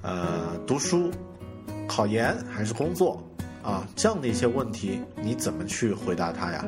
[0.01, 1.11] 呃，读书、
[1.87, 3.23] 考研还是工作？
[3.63, 6.65] 啊，这样的一些问题，你怎么去回答他呀？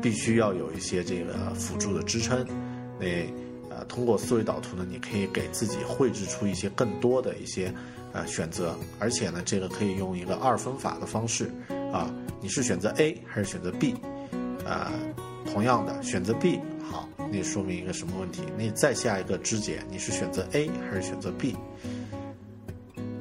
[0.00, 2.46] 必须要有一些这个辅助的支撑。
[2.98, 3.06] 那，
[3.88, 7.72] 通过思维导图呢，你可以给自己绘制出一些更多的一些
[8.12, 11.50] 呃选择，而且呢，这个可以用一个二分法的方式
[11.92, 13.94] 啊，你是选择 A 还是选择 B？
[14.64, 14.92] 啊，
[15.52, 18.42] 同样的选择 B，好，那说明一个什么问题？
[18.58, 21.56] 那再下一个肢解，你是选择 A 还是选择 B？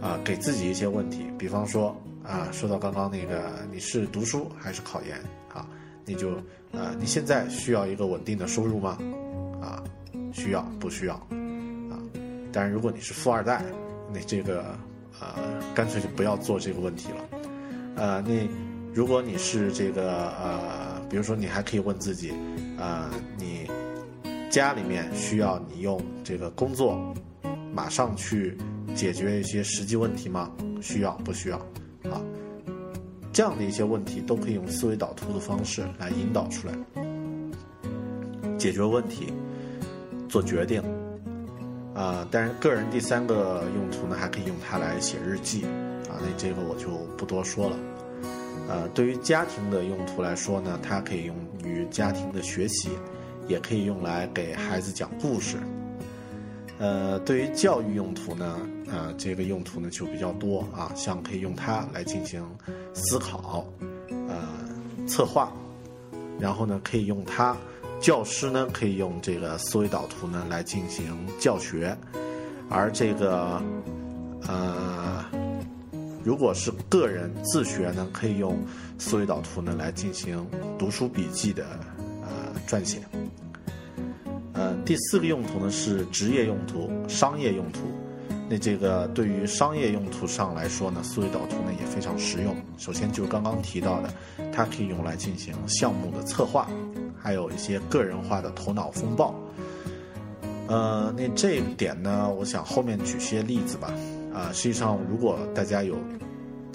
[0.01, 1.95] 啊，给自己一些问题，比方说。
[2.27, 5.15] 啊，说到刚刚那个，你是读书还是考研？
[5.53, 5.63] 啊，
[6.05, 6.31] 你就，
[6.71, 8.97] 呃，你现在需要一个稳定的收入吗？
[9.61, 9.77] 啊，
[10.33, 11.15] 需要不需要？
[11.15, 11.99] 啊，
[12.51, 13.63] 但是如果你是富二代，
[14.13, 14.75] 那这个，
[15.19, 17.15] 呃，干脆就不要做这个问题了。
[17.95, 18.47] 呃，那
[18.93, 22.33] 如果你是这个，呃，比如说你还可以问自己，
[22.77, 23.69] 呃，你
[24.49, 27.13] 家里面需要你用这个工作
[27.73, 28.57] 马上去
[28.93, 30.51] 解决一些实际问题吗？
[30.81, 31.57] 需要不需要？
[32.11, 32.21] 啊，
[33.33, 36.73] 这样的一些问题都可以用思维导图的方式来引导出来，
[38.57, 39.33] 解决问题，
[40.35, 40.83] 做决定。
[41.93, 45.63] 啊，但是个人第三个用途呢，还可以用它来写日记。
[46.09, 47.77] 啊，那这个我就不多说了。
[48.67, 52.89] 呃，对于家庭的用途来说呢，它可以用于家庭的学习，
[53.47, 55.55] 也可以用来给孩子讲故事。
[56.79, 58.59] 呃，对于教育用途呢？
[58.91, 62.45] 呃，这个用途呢就比较多啊，像可以用它来进行
[62.93, 63.65] 思考，
[64.27, 65.49] 呃，策划，
[66.37, 67.55] 然后呢可以用它，
[68.05, 71.97] 教师呢可以用这个思维导图呢来进行教学，
[72.69, 73.59] 而这个
[74.43, 75.25] 呃，
[76.23, 78.59] 如果是个人自学呢，可以用
[78.99, 80.45] 思维导图呢来进行
[80.77, 81.65] 读书笔记的
[82.21, 82.99] 呃撰写。
[84.53, 87.79] 呃，第四个用途呢是职业用途、商业用途。
[88.47, 92.55] 那这个对于商业用途上来说呢，思维导图呢也非常实用。
[92.77, 94.13] 首先就是刚刚提到的，
[94.53, 96.69] 它可以用来进行项目的策划，
[97.25, 99.33] 还有一些个人化的头脑风暴。
[100.67, 103.91] 呃，那这一点呢，我想后面举些例子吧。
[104.31, 105.95] 啊，实际上如果大家有，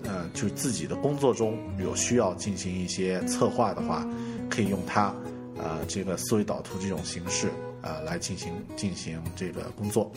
[0.03, 4.05] 呃，就自己的工作中有需要进行一些策划的话，
[4.49, 5.15] 可以用它，
[5.57, 7.49] 呃，这个思维导图这种形式，
[7.83, 10.11] 呃，来进行进行这个工作。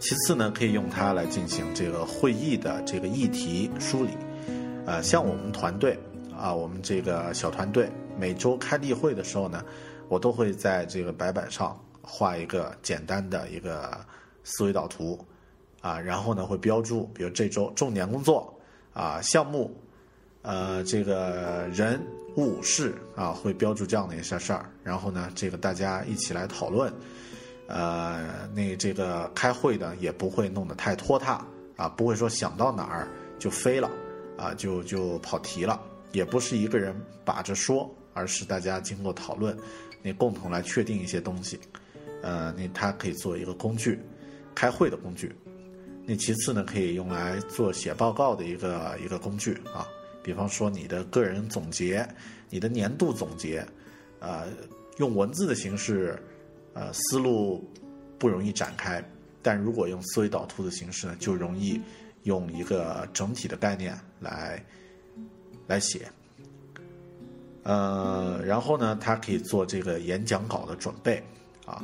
[0.00, 4.10] 其次呢，可以用它来进行这个会议的这个议题梳理，
[4.84, 5.98] 呃，像我们团队
[6.36, 9.64] 啊，我们这个小团队每周开例会的时候呢，
[10.08, 13.98] 我都会在这个白板上画一个简单的一个
[14.44, 15.18] 思维导图，
[15.80, 18.52] 啊，然后呢会标注，比如这周重点工作
[18.92, 19.74] 啊项目，
[20.42, 22.00] 呃，这个人
[22.36, 26.92] 物事啊会标注这样的一些事儿，然后呢这个大家一起来讨论。
[27.68, 31.44] 呃，那这个开会呢也不会弄得太拖沓
[31.76, 33.08] 啊，不会说想到哪儿
[33.40, 33.90] 就飞了
[34.38, 35.80] 啊，就就跑题了，
[36.12, 39.54] 也不是一个人把着说，而是大家经过讨论，
[40.02, 41.60] 那共同来确定一些东西。
[42.22, 44.00] 呃，那它可以做一个工具，
[44.54, 45.30] 开会的工具。
[46.04, 49.86] 那其次呢，可以用来做写报告的一个一个工具啊，
[50.22, 52.08] 比方说你的个人总结、
[52.50, 53.64] 你的年度总结，
[54.20, 54.48] 呃，
[54.96, 56.18] 用文字的形式。
[56.78, 57.66] 呃，思路
[58.18, 59.02] 不容易展开，
[59.40, 61.80] 但如果用思维导图的形式呢，就容易
[62.24, 64.62] 用一个整体的概念来
[65.66, 66.06] 来写。
[67.66, 71.20] 呃，然后呢，他可以做这个演讲稿的准备
[71.64, 71.82] 啊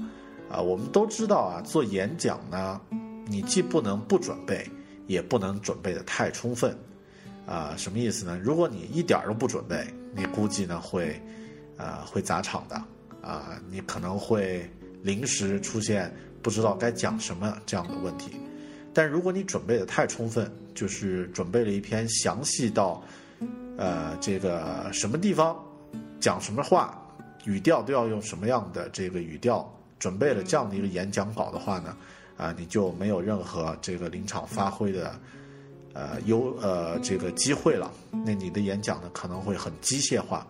[0.49, 2.81] 啊，我们都知道啊，做演讲呢，
[3.27, 4.65] 你既不能不准备，
[5.09, 6.77] 也不能准备的太充分
[7.45, 7.75] 啊。
[7.77, 8.39] 什么意思呢？
[8.43, 11.21] 如果你一点都不准备，你估计呢会
[11.77, 12.77] 呃会砸场的
[13.21, 14.71] 啊，你可能会。
[15.05, 18.37] 临时出现不知道该讲什么这样的问题，
[18.95, 23.03] 但如果你准备的太充分，就是准备了一篇详细到，
[23.77, 25.61] 呃，这个什么地方
[26.23, 26.97] 讲什么话，
[27.45, 29.69] 语调都要用什么样的这个语调，
[29.99, 31.97] 准备了这样的一个演讲稿的话呢，
[32.37, 35.19] 啊，你就没有任何这个临场发挥的，
[35.93, 37.91] 呃，优呃这个机会了。
[38.25, 40.47] 那你的演讲呢可能会很机械化，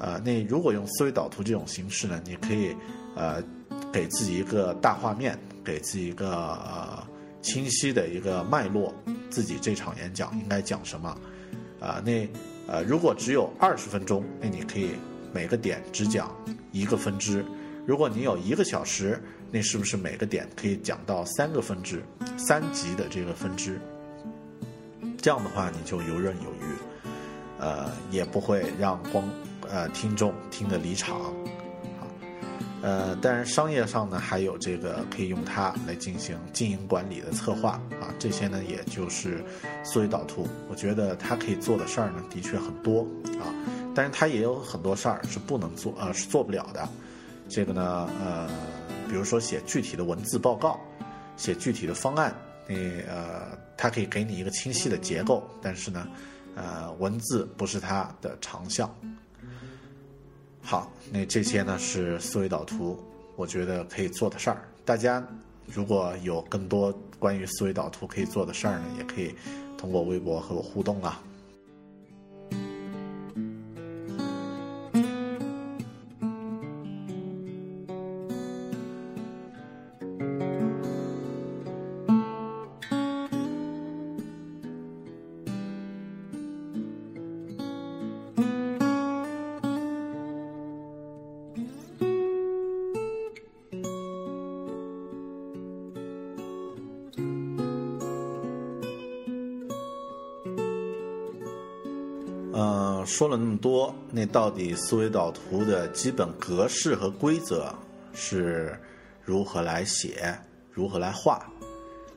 [0.00, 2.74] 呃，那如果用思维导图这种形式呢，你可以
[3.14, 3.40] 呃
[3.92, 7.06] 给自己一个大画面，给自己一个呃
[7.40, 8.92] 清晰的一个脉络，
[9.30, 11.16] 自己这场演讲应该讲什么
[11.78, 12.02] 啊？
[12.04, 12.28] 那
[12.66, 14.90] 呃如果只有二十分钟，那你可以
[15.32, 16.34] 每个点只讲
[16.72, 17.42] 一个分支；
[17.86, 22.02] 如果你有一个小时，那是不是每个点可以讲到三个分支、
[22.36, 23.80] 三级的这个分支？
[25.20, 29.24] 这样的话，你就游刃有余，呃，也不会让光。
[29.70, 31.32] 呃，听众听得离场，
[32.84, 39.42] 呃，当然商业上呢，还有这个可以用它来进行经营管理的策划啊，这些呢，也就是
[39.82, 40.46] 思维导图。
[40.68, 43.00] 我觉得它可以做的事儿呢，的确很多
[43.40, 43.48] 啊，
[43.94, 46.86] 但是它也有很多事儿是不能做，呃，是做不了的。
[47.48, 48.46] 这个呢，呃，
[49.08, 50.78] 比如说写具体的文字报告，
[51.38, 52.34] 写具体的方案，
[52.68, 56.06] 你呃，它可以给你一个清晰的结构，但是呢，
[56.54, 58.94] 呃，文字不是它的长项。
[60.66, 62.98] 好，那这些呢是思维导图，
[63.36, 64.64] 我觉得可以做的事儿。
[64.82, 65.22] 大家
[65.66, 69.34] 如果有更多关于思维导图可以做的事儿呢，也可以
[69.76, 71.22] 通过微博和我互动啊。
[103.64, 107.74] 多，那到底思维导图的基本格式和规则
[108.12, 108.78] 是
[109.22, 110.38] 如何来写、
[110.70, 111.50] 如何来画？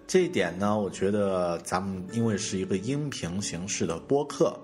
[0.06, 4.60] 这一点呢，我觉得咱们因为是一个音频形式的播客，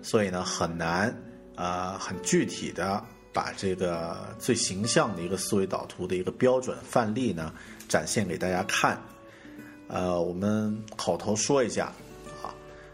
[0.00, 1.14] 所以呢很难
[1.54, 7.52] 啊很具体的把这个最形象的一个思维导图的一个标准范例呢
[7.90, 8.98] 展现给大家看。
[9.86, 11.92] 呃，我们口头说一下
[12.42, 12.48] 啊，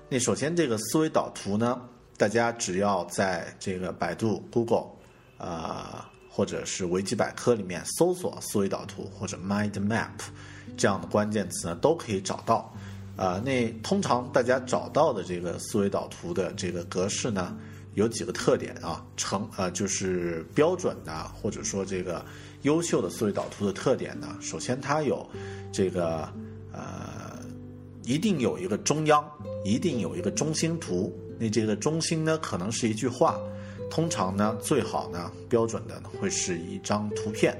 [0.09, 1.81] 那首先这个思维导图呢。
[2.19, 4.87] 大家只要在这个百度、Google，
[5.39, 10.11] 啊，或者是维基百科里面搜索“思维导图”或者 “mind map”
[10.77, 12.75] 这样的关键词呢，都可以找到。
[13.17, 17.57] 啊，那通常大家找到的这个思维导图的这个格式呢，
[17.95, 22.25] 有几个特点啊，成呃就是标准的或者说这个
[22.63, 25.25] 优秀的思维导图的特点呢，首先它有
[25.73, 26.29] 这个
[26.73, 27.39] 呃，
[28.05, 29.25] 一定有一个中央，
[29.65, 31.17] 一定有一个中心图。
[31.39, 33.39] 那这个中心呢，可能是一句话，
[33.89, 37.57] 通常呢，最好呢，标准的会是一张图片，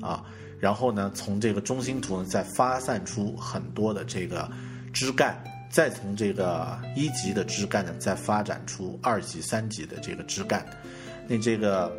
[0.00, 0.24] 啊，
[0.58, 4.50] 然后呢，从这个中心图呢，再发散出很多的这个
[4.92, 10.66] 枝干，再从这个一级的枝干呢，再发展出二级、三级的这个枝干。
[11.28, 11.96] 那这个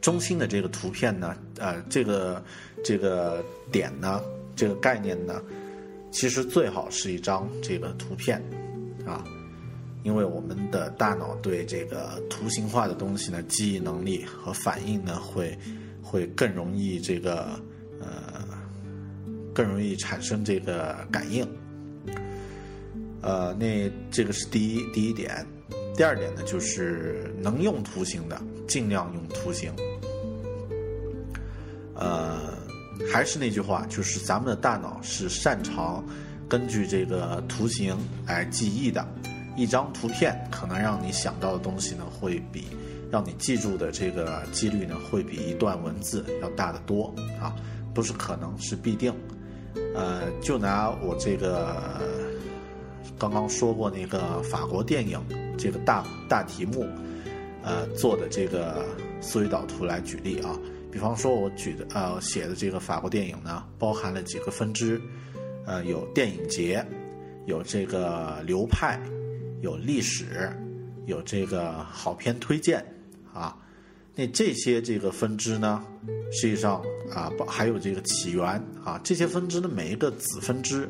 [0.00, 2.42] 中心的这个图片呢，呃，这个
[2.82, 4.22] 这个点呢，
[4.56, 5.42] 这个概念呢，
[6.10, 8.42] 其实最好是一张这个图片，
[9.04, 9.22] 啊。
[10.06, 15.58] 因为我们的大脑对这个图形化的东西呢，记忆能力和反应呢，会
[16.00, 17.60] 会更容易这个
[18.00, 18.46] 呃，
[19.52, 21.44] 更容易产生这个感应。
[23.20, 25.44] 呃，那这个是第一第一点。
[25.96, 29.72] 第二点呢，就是能用图形的尽量用图形。
[31.96, 32.54] 呃，
[33.12, 36.06] 还是那句话，就是咱们的大脑是擅长
[36.48, 39.04] 根据这个图形来记忆的。
[39.56, 42.66] 一张图片可能让你想到的东西呢，会比
[43.10, 47.56] 让你记住的这个几率呢，会比一段文字要大得多啊！
[47.94, 49.14] 不是可能是必定。
[49.94, 51.76] 呃，就拿我这个
[53.18, 55.18] 刚刚说过那个法国电影
[55.56, 56.86] 这个大大题目，
[57.62, 58.84] 呃，做的这个
[59.20, 60.54] 思维导图来举例啊。
[60.92, 65.00] 比方说，我举的呃写的这个法国电影呢，包含了几个分支，
[65.64, 66.84] 呃，有电影节，
[67.46, 69.00] 有这个流派。
[69.60, 70.50] 有历史，
[71.06, 72.84] 有这个好片推荐
[73.32, 73.56] 啊，
[74.14, 75.84] 那这些这个分支呢，
[76.32, 76.82] 实际上
[77.12, 78.46] 啊，还有这个起源
[78.84, 80.88] 啊，这些分支的每一个子分支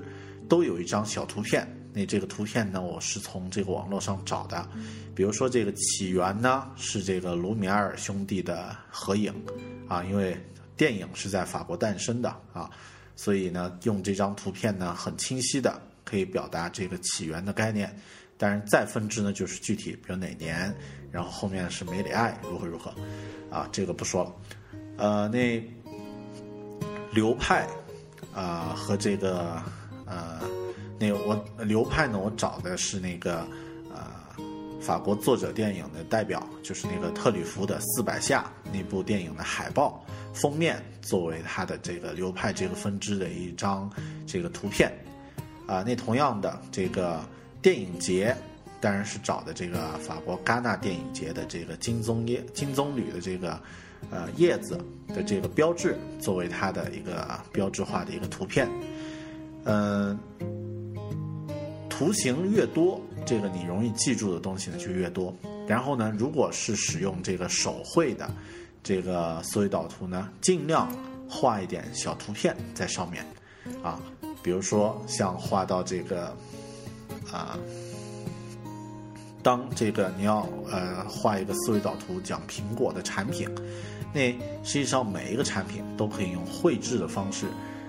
[0.48, 1.66] 都有一张小图片。
[1.92, 4.68] 那这个图片呢，我是从这个网络上找的。
[5.14, 9.32] 比如说这个起源呢，是这个卢米埃尔兄弟的合影
[9.88, 10.36] 啊，因为
[10.76, 12.70] 电影是在法国诞生的啊，
[13.14, 17.98] 所以呢，用这张图片呢，很清晰的可以表达这个起源的概念。
[18.38, 20.74] 当然，再分支呢，就是具体，比如哪年，
[21.10, 22.94] 然后后面是梅里爱如何如何，
[23.50, 24.34] 啊，这个不说了。
[24.98, 25.62] 呃，那
[27.12, 27.66] 流派
[28.34, 29.62] 啊和这个
[30.04, 30.40] 呃，
[30.98, 33.46] 那我流派呢，我找的是那个
[33.94, 34.06] 呃
[34.80, 43.90] 法国作者电影的代表，就是那个特吕弗的《四百下》那部电影的海报封面，作为他的这个流派这个分支的一张
[44.26, 44.92] 这个图片。
[45.66, 47.24] 啊，那同样的这个
[47.66, 48.32] 电影节，
[48.80, 53.60] 当然是找的这个法国戛纳电影节的这个金棕叶金棕榈的这个
[54.08, 58.68] 呃叶子的这个标志，作为它的一个标志化的一个图片。
[59.64, 60.16] 嗯，
[61.90, 65.34] 图形越多，这个你容易记住的东西呢就越多。
[65.66, 68.30] 然后呢，如果是使用这个手绘的
[68.80, 70.88] 这个思维导图呢，尽量
[71.28, 73.26] 画一点小图片在上面，
[73.82, 74.00] 啊。
[74.40, 76.32] 比如说，像画到这个，
[77.32, 77.58] 啊，
[79.42, 83.48] 当这个你要呃画一个思维导图讲苹果的产品，
[84.12, 87.46] 那实际上每一个产品都可以用绘制的方式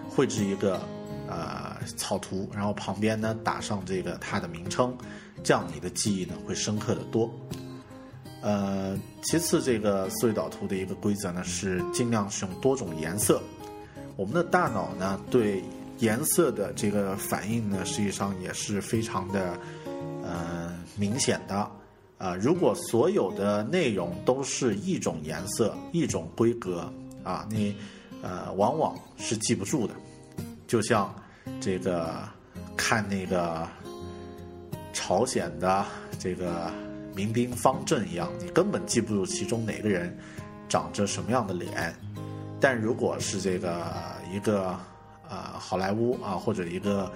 [0.10, 0.82] 绘制一个
[1.28, 4.96] 呃草图，然后旁边呢打上这个它的名称，
[5.44, 7.30] 这样你的记忆呢会深刻的多。
[8.42, 13.42] 呃，其次，这个思维导图的一个规则呢是尽量使用多种颜色。
[14.16, 15.64] 我们的大脑呢对
[16.00, 19.58] 颜色的这个反应呢，实际上也是非常的，
[20.24, 21.72] 呃，明显的。
[22.20, 26.91] 啊，如果所有的内容都是一种颜色、一种规格，
[27.24, 27.76] 啊，你，
[28.22, 29.93] 呃，往往是记不住的。
[30.68, 31.14] 就像
[31.60, 32.18] 这个
[32.76, 33.68] 看那个
[34.93, 35.86] 朝鲜的
[36.20, 36.72] 这个
[37.16, 40.18] 民兵方阵一样，你根本记不住其中哪个人
[40.68, 41.95] 长着什么样的脸。
[42.60, 43.91] 但如果是这个
[44.32, 44.78] 一个。
[45.30, 47.12] 啊，好莱坞啊，或者一个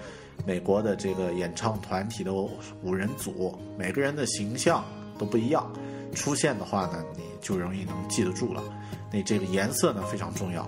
[0.45, 4.83] 美国的这个演唱团体的五人组，每个人的形象
[5.17, 5.71] 都不一样，
[6.13, 8.63] 出现的话呢，你就容易能记得住了。
[9.11, 10.63] 那这个颜色呢非常重要，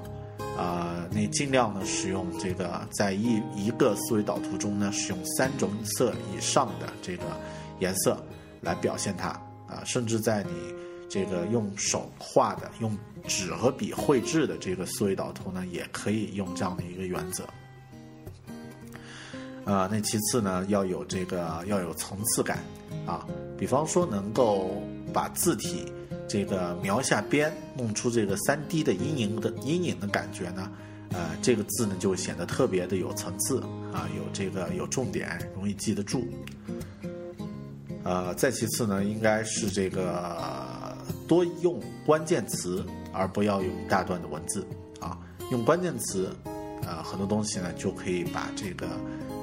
[0.57, 7.23] 啊，你尽量呢使用这个在一一个思维导图中呢使用三种色以上的这个
[7.79, 8.21] 颜色
[8.61, 9.29] 来表现它
[9.67, 10.82] 啊，甚至在你。
[11.13, 12.97] 这个用手画的、用
[13.27, 17.43] 纸和笔绘制的这个思维导图呢，也可以用这样的一个原则。
[19.63, 22.63] 啊，那其次呢，要有这个要有层次感
[23.05, 24.81] 啊，比方说能够
[25.13, 25.85] 把字体
[26.27, 30.71] 这个描下边，弄出这个三 D 的阴影的阴影的感觉呢，
[31.11, 33.61] 呃，这个字呢就显得特别的有层次
[33.93, 36.25] 啊，有这个有重点，容易记得住。
[38.03, 40.72] 呃，再其次呢，应该是这个。
[41.27, 44.65] 多用关键词，而不要用大段的文字
[44.99, 45.17] 啊！
[45.51, 46.35] 用关键词，
[46.81, 48.87] 呃，很多东西呢就可以把这个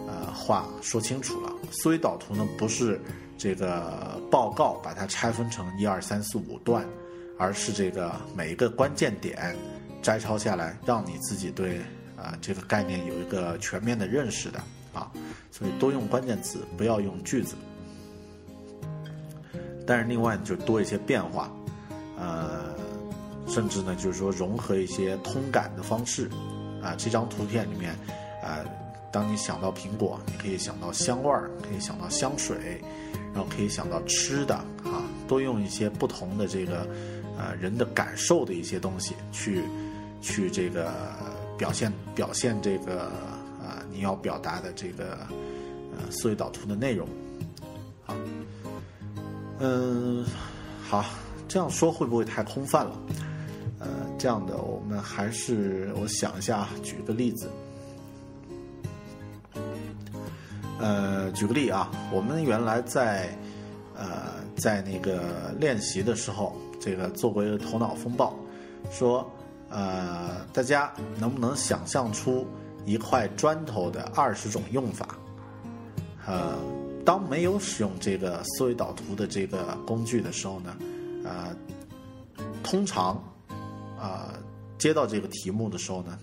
[0.07, 1.53] 呃话说清楚了。
[1.71, 3.01] 思维导图呢不是
[3.39, 6.87] 这个报告，把它拆分成一二三四五段，
[7.39, 9.57] 而是这个每一个关键点
[10.03, 11.79] 摘抄下来，让你自己对
[12.17, 14.61] 啊这个概念有一个全面的认识的
[14.93, 15.11] 啊。
[15.51, 17.55] 所以多用关键词，不要用句子。
[19.91, 21.51] 但是另外就多一些变化。
[22.16, 22.76] 呃，
[23.49, 26.30] 甚至呢，就是说融合一些通感的方式，
[26.80, 27.93] 啊，这张图片里面，
[28.41, 28.64] 呃，
[29.11, 32.80] 当你想到苹果，你可以想到香味儿，可以想到香水，
[33.34, 36.86] 然后可以想到吃的，啊，多用一些不同的这个，
[37.36, 39.64] 呃，人的感受的一些东西去，
[40.20, 40.93] 去这个
[41.59, 43.07] 表现表现这个，
[43.59, 45.18] 啊，你要表达的这个，
[45.97, 47.09] 呃，思维导图的内容，
[48.05, 48.14] 好，
[49.61, 50.25] 嗯，
[50.83, 51.05] 好。
[51.49, 52.93] 这样说会不会太空泛了？
[53.81, 57.51] 呃，这样的，我们还是我想一下，举个例子。
[60.79, 63.37] 呃，举个例啊，我们原来在
[63.97, 64.07] 呃
[64.57, 68.33] 在那个练习的时候，这个做过一个头脑风暴，
[68.93, 69.29] 说
[69.71, 72.47] 呃大家能不能想象出
[72.87, 75.19] 一块砖头的二十种用法？
[76.29, 76.57] 呃，
[77.05, 80.77] 当没有使用这个思维导图的这个工具的时候呢？
[81.23, 81.55] 呃，
[82.63, 83.23] 通常，
[83.99, 84.33] 呃，
[84.79, 86.19] 接到这个题目的时候呢，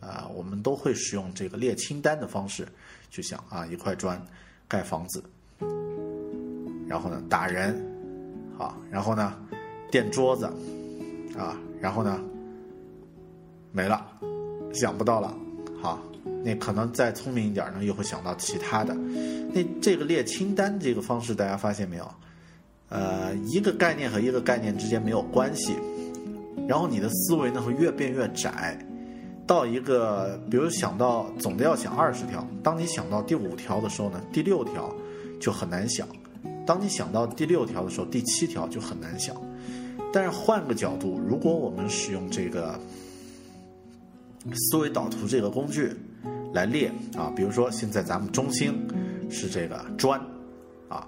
[0.00, 2.68] 呃，我们都会使用这个列清单的方式
[3.10, 4.22] 去想啊，一块砖
[4.68, 5.24] 盖房子，
[6.86, 7.74] 然后呢打人，
[8.58, 9.34] 好，然后呢
[9.90, 10.44] 垫桌子，
[11.38, 12.20] 啊，然后呢
[13.72, 14.06] 没了，
[14.74, 15.34] 想不到了，
[15.80, 15.98] 好，
[16.44, 18.94] 那可能再聪明一点呢，又会想到其他的。
[19.52, 22.08] 那这个列清单这个方式，大家发现没有？
[22.90, 25.74] 呃，一个概念和一个概念之间没有关系，
[26.68, 28.78] 然后你的思维呢会越变越窄，
[29.46, 34.94] 到一个，比如想到总的要想二十条，当你想到第五条的时候呢，第六条
[35.40, 36.06] 就很难想；
[36.64, 39.34] 当你想到第六条的时候，第七条就很难想。
[40.12, 42.78] 但是换个角度，如果我们使用这个
[44.52, 45.92] 思维导图这个工具
[46.54, 48.72] 来列啊，比如说现在咱们中心
[49.28, 50.18] 是这个砖。
[50.88, 51.06] 啊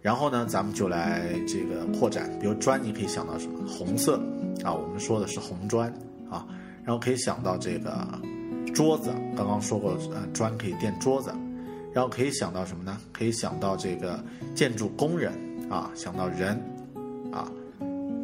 [0.00, 3.66] 然后呢，咱们就来这个扩展，比如砖，你可以想到什么？
[3.66, 4.20] 红色
[4.62, 5.90] 啊，我们说的是红砖
[6.30, 6.46] 啊。
[6.84, 8.06] 然后可以想到这个
[8.74, 11.32] 桌子，刚刚说过，呃，砖可以垫桌子。
[11.94, 12.98] 然后可以想到什么呢？
[13.14, 14.22] 可以想到这个
[14.54, 15.32] 建筑工人
[15.70, 16.60] 啊，想到人
[17.32, 17.50] 啊，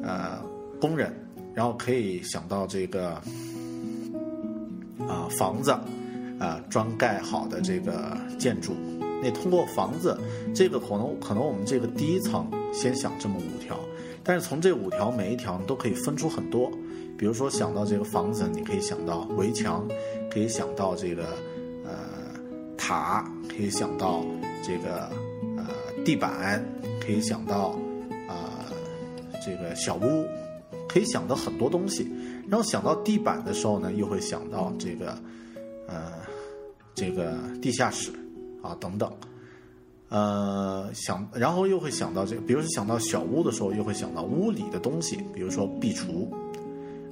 [0.02, 0.38] 呃，
[0.78, 1.10] 工人。
[1.54, 3.14] 然后可以想到这个
[5.08, 5.74] 啊，房子
[6.40, 8.72] 啊，砖盖好的这个建筑。
[9.22, 10.18] 那通过房子，
[10.54, 13.78] 这个可能可能我们这个第一层先想这么五条，
[14.24, 16.72] 但是从这五条每一条都可以分出很多。
[17.18, 19.86] 比如说想到这个房子，你可以想到围墙，
[20.32, 21.24] 可以想到这个
[21.84, 21.92] 呃
[22.78, 24.24] 塔，可以想到
[24.62, 25.10] 这个
[25.58, 25.66] 呃
[26.02, 26.64] 地板，
[27.04, 27.78] 可以想到
[28.26, 28.64] 啊
[29.44, 30.24] 这个小屋，
[30.88, 32.10] 可以想到很多东西。
[32.48, 35.14] 然后想到地板的时候呢，又会想到这个
[37.00, 37.32] 这个
[37.62, 38.12] 地下室。
[38.62, 39.10] 啊，等等，
[40.10, 46.28] 呃，想，然后又会想到这个，比如说想到小屋的时候，又会想到屋里的东西，比如说壁橱，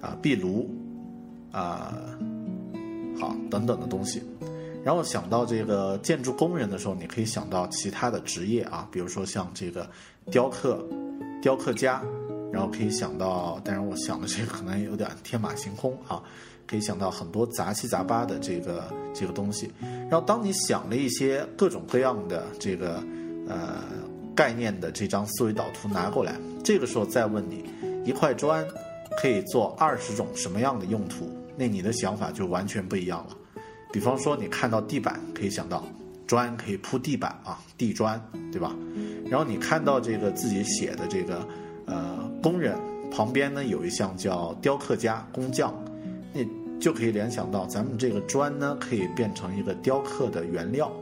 [0.02, 0.68] 啊，壁炉，
[1.50, 1.96] 啊，
[3.18, 4.22] 好，等等的东西。
[4.84, 9.88] 然后想到这个建筑工人的时候，你可以想到其他的职业啊，比如说像这个
[10.30, 10.86] 雕刻，
[11.40, 12.04] 雕刻家，
[12.52, 16.22] 然后可以想到，但是我想的这个可能有点天马行空啊。
[16.68, 23.02] 可以想到很多杂七杂八的这个这个东西，然后当你想了一些各种各样的这个
[23.48, 23.82] 呃
[24.36, 27.64] 概念的这张思维导图拿过来，这个时候再问你
[28.04, 28.62] 一块砖
[29.20, 33.36] 可以做二十种什么样的用途，那你的想法就完全不一样了。
[33.90, 35.82] 比方说你看到地板，可以想到
[36.26, 38.76] 砖可以铺地板啊，地砖，对吧？
[39.30, 41.48] 然后你看到这个自己写的这个
[41.86, 42.76] 呃工人
[43.10, 45.74] 旁边呢有一项叫雕刻家工匠。
[46.32, 46.46] 你
[46.78, 50.92] 就可以联想到，咱们这个砖呢，可以变成一个雕刻的原料，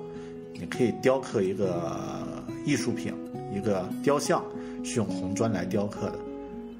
[0.54, 3.12] 你可以雕刻一个艺术品，
[3.54, 4.42] 一个雕像
[4.84, 6.18] 是用红砖来雕刻的，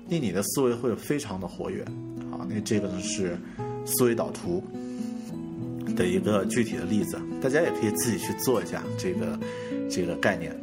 [0.09, 1.83] 那你的思维会非常的活跃，
[2.31, 3.37] 啊，那这个呢是
[3.85, 4.63] 思维导图
[5.95, 9.39] 的一个具体的例子，大家也可以自己去做一下这个
[9.91, 10.55] 这个概念。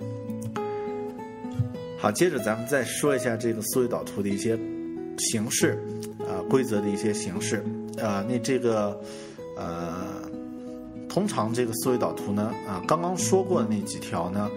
[2.00, 4.58] 好，接着咱们再说一下这个思维导图的一些
[5.18, 5.78] 形式。
[6.54, 7.66] 规则的一些形式，
[7.98, 8.96] 呃，那这个，
[9.58, 10.22] 呃，
[11.10, 14.48] 通常这个思维导图呢，啊，刚刚说过的那几条呢，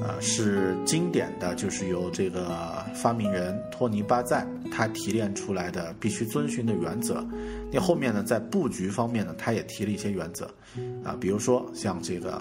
[0.00, 2.56] 啊，是经典的，就是由这个
[2.94, 7.26] 发明人托尼巴赞他提炼出来的必须遵循的原则。
[7.72, 10.48] 那后面呢，在布局方面呢，他也提了一些原则，
[11.02, 12.40] 啊，比如说像这个，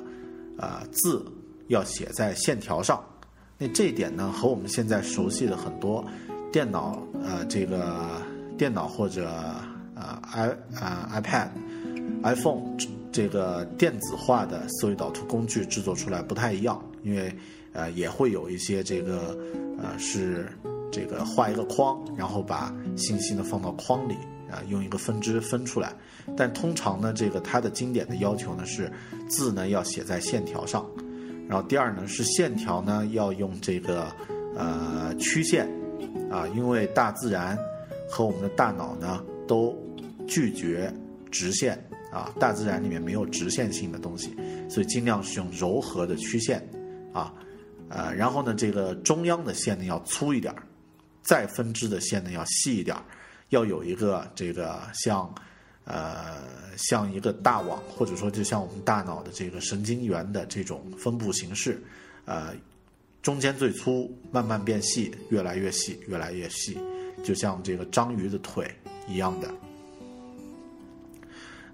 [0.60, 1.26] 啊，字
[1.70, 3.04] 要写在线条上，
[3.58, 6.06] 那这一点呢，和我们现在熟悉的很多
[6.52, 8.22] 电脑，呃，这个。
[8.62, 9.28] 电脑或者
[9.96, 10.48] 呃 i
[10.80, 11.50] 啊 iPad、
[12.22, 12.62] iPhone
[13.12, 17.36] 这个电子化的思维导图工具制作出来不太一样，因为
[17.74, 19.36] 呃也会有一些这个
[19.82, 20.48] 呃是
[20.92, 24.14] 这个画一个框，然后把信息呢放到框里
[24.52, 25.92] 啊，用一个分支分出来。
[26.38, 28.92] 但通常呢，这个它的经典的要求呢是
[29.28, 30.86] 字呢要写在线条上，
[31.50, 34.06] 然后第二呢是线条呢要用这个
[34.56, 35.68] 呃曲线
[36.30, 37.58] 啊，因为大自然。
[38.12, 39.74] 和我们的大脑呢都
[40.28, 40.94] 拒绝
[41.32, 41.82] 直线
[42.12, 44.36] 啊，大自然里面没有直线性的东西，
[44.70, 46.62] 所以尽量是用柔和的曲线
[47.14, 47.34] 啊，
[47.88, 50.62] 呃，然后呢，这个中央的线呢要粗一点儿，
[51.22, 53.02] 再分支的线呢要细一点儿，
[53.50, 55.34] 要有一个这个像
[55.86, 56.44] 呃
[56.76, 61.82] 像一个大网，或者说就像我们大脑的这个神经元的这种分布形式，
[62.26, 62.54] 呃，
[63.22, 66.78] 中间最粗，慢慢变细，越来越细，越来越细。
[67.24, 68.70] 就像这个章鱼的腿
[69.08, 69.50] 一样的，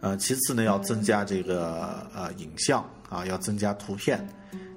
[0.02, 4.28] 呃，其次呢，要增加这个呃影像啊，要增加图片。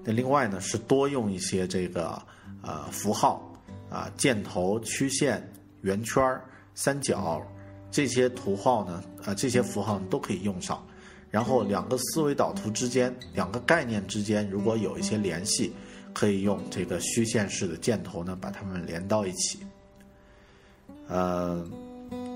[0.05, 2.21] 那另外呢，是多用一些这个
[2.63, 3.53] 呃符号
[3.91, 5.47] 啊，箭头、曲线、
[5.83, 6.23] 圆圈、
[6.75, 7.41] 三角
[7.91, 10.83] 这些图号呢，啊，这些符号都可以用上。
[11.31, 15.73] 然后两个思维导图之间，两个概念之间，如果有一些联系，
[16.13, 19.59] 可以用这个虚线式的箭头呢，把它们连到一起。
[21.11, 21.63] 呃，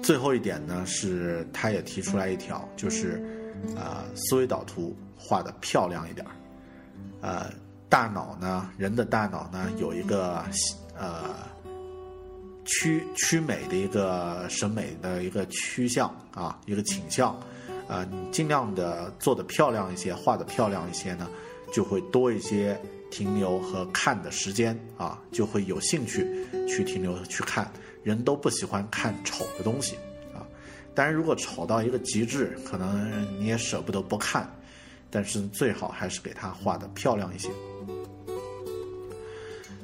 [0.02, 3.22] 最后一点呢，是他也提出来一条，就是
[3.76, 6.32] 啊，思维导图画的漂亮一点儿。
[7.20, 7.50] 呃，
[7.88, 10.44] 大脑呢，人的大脑呢，有一个
[10.98, 11.36] 呃
[12.64, 17.38] 趋趋美的一个审美的一个趋向啊，一个倾向。
[17.86, 21.28] 啊，你尽量的做的漂亮一些，画的漂亮一些呢，
[21.70, 26.26] 就会多一些停留和看的时间啊，就会有兴趣
[26.66, 27.70] 去停留去看。
[28.04, 29.96] 人都不喜欢看丑的东西
[30.32, 30.46] 啊，
[30.94, 34.48] 当然，如果丑到一个极致，可能你也舍不得不看，
[35.10, 37.48] 但是最好还是给它画的漂亮一些。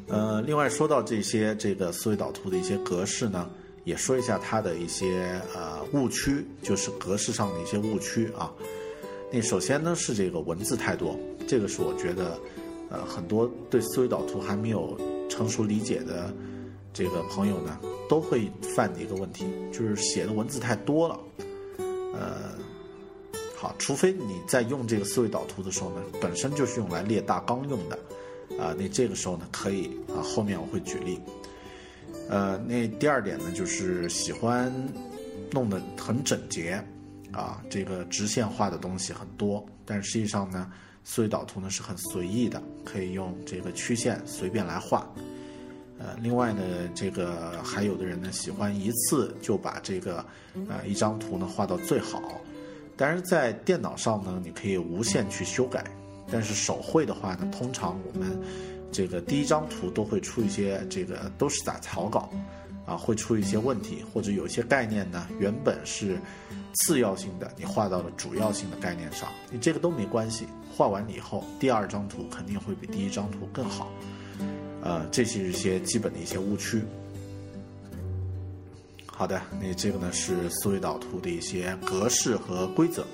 [0.06, 3.48] 呃，另外说到这些这个思维导图的一些格式呢，
[3.84, 8.52] 也说一下它的一些呃误区，就是格式上的一些误区啊。
[9.32, 12.36] 那首先呢是这个文字太多，这个是我觉得
[12.90, 14.98] 呃很多对思维导图还没有
[15.30, 16.34] 成熟理解的
[16.92, 17.78] 这个朋友呢
[18.08, 21.18] 都会犯的一个问题，就是写的文字太多了。
[22.14, 22.52] 呃，
[23.56, 27.98] 好，除非你在用这个思维导图的时候呢，本身就是用来列大纲用的。
[28.58, 31.20] 啊，那这个时候呢，可以啊，后面我会举例。
[32.28, 34.72] 呃，那第二点呢，就是喜欢
[35.52, 36.84] 弄得很整洁，
[37.32, 40.70] 啊，这个直线画的东西很多，但实际上呢，
[41.04, 45.08] 思维导图呢是很随意的，可以用这个曲线随便来画。
[46.00, 46.62] 呃，另外呢，
[46.94, 50.24] 这个还有的人呢喜欢一次就把这个
[50.66, 52.40] 呃一张图呢画到最好，
[52.96, 55.84] 但是在电脑上呢，你可以无限去修改。
[56.32, 58.40] 但是手绘的话呢，通常我们
[58.92, 62.30] 这个第一张图都会出一些这个都是打草稿，
[62.86, 66.16] 啊，会出一些问题，或者有一些概念呢原本是
[66.74, 73.90] 次要性的，你画到了主要性的概念上，你这个都没关系，画完了以后第二张图肯定会比第一张图更好，
[74.82, 76.82] 呃，这是一些基本的一些误区。
[79.06, 83.04] 好的，那这个呢是思维导图的一些格式和规则。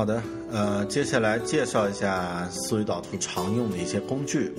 [0.00, 4.50] 好的，呃，接下来介绍一下思维导图常用的一些工具。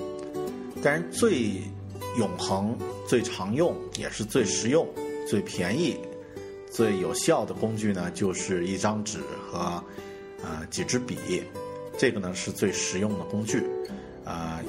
[0.84, 1.64] 当然，最
[2.16, 2.78] 永恒、
[3.08, 4.88] 最常用，也是最实用、
[5.28, 5.98] 最便宜、
[6.70, 9.18] 最有效的工具呢，就是一张纸
[9.50, 9.84] 和
[10.44, 11.18] 呃几支笔。
[11.98, 13.64] 这个呢是最实用的工具。
[14.24, 14.62] 啊，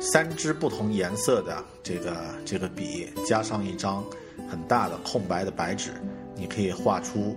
[0.00, 4.04] 三支不同颜色的这个这个笔，加上一张
[4.50, 5.92] 很大的空白的白纸，
[6.34, 7.36] 你可以画出。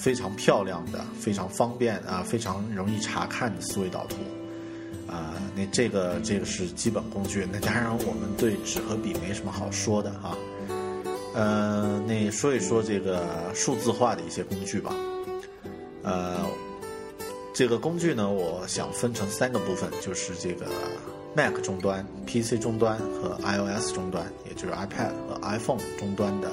[0.00, 4.16] 非常漂亮的，非常方便啊，非常容易查看的思维导图，
[5.12, 7.46] 啊，那这个这个是基本工具。
[7.52, 10.38] 那当然，我们对纸和笔没什么好说的啊。
[11.34, 13.22] 呃，那说一说这个
[13.54, 14.94] 数字化的一些工具吧。
[16.02, 16.38] 呃，
[17.52, 20.66] 这个工具呢，我想分成三个部分，就是这个
[21.36, 26.50] Mac 终端、PC 终端和 iOS 终端，也就是 iPad 和 iPhone 终端的。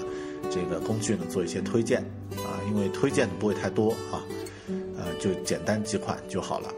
[0.49, 2.01] 这个工具呢，做一些推荐
[2.37, 4.23] 啊，因为推荐的不会太多啊，
[4.97, 6.71] 呃，就简单几款就好了。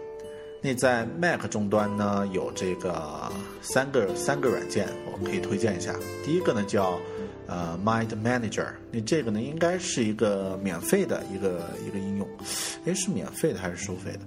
[0.61, 3.31] 那在 Mac 终端呢，有这个
[3.61, 5.95] 三个三个软件，我可以推荐一下。
[6.25, 6.99] 第一个呢叫
[7.45, 12.27] 呃 Mind Manager，那这个呢应该是一个免费的一个一个应用，
[12.85, 14.19] 哎，是免费的还是收费的？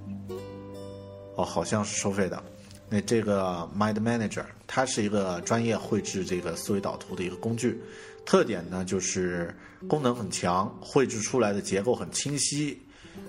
[1.34, 2.40] 哦，好像是收费的。
[2.88, 7.80] 那这个 Mind Manager，它是一个专业绘制这个思维导图的一个工具。
[8.24, 9.54] 特点呢，就是
[9.88, 12.80] 功能很强，绘制出来的结构很清晰。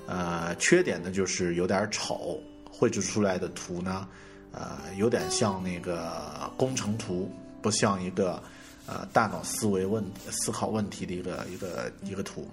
[0.08, 2.40] 呃，缺点呢，就是有点丑，
[2.70, 4.08] 绘制出来的图呢，
[4.52, 7.32] 呃，有点像那个工程图，
[7.62, 8.42] 不像一个
[8.86, 12.48] 呃大脑思维问思考问题的一个一个一个图。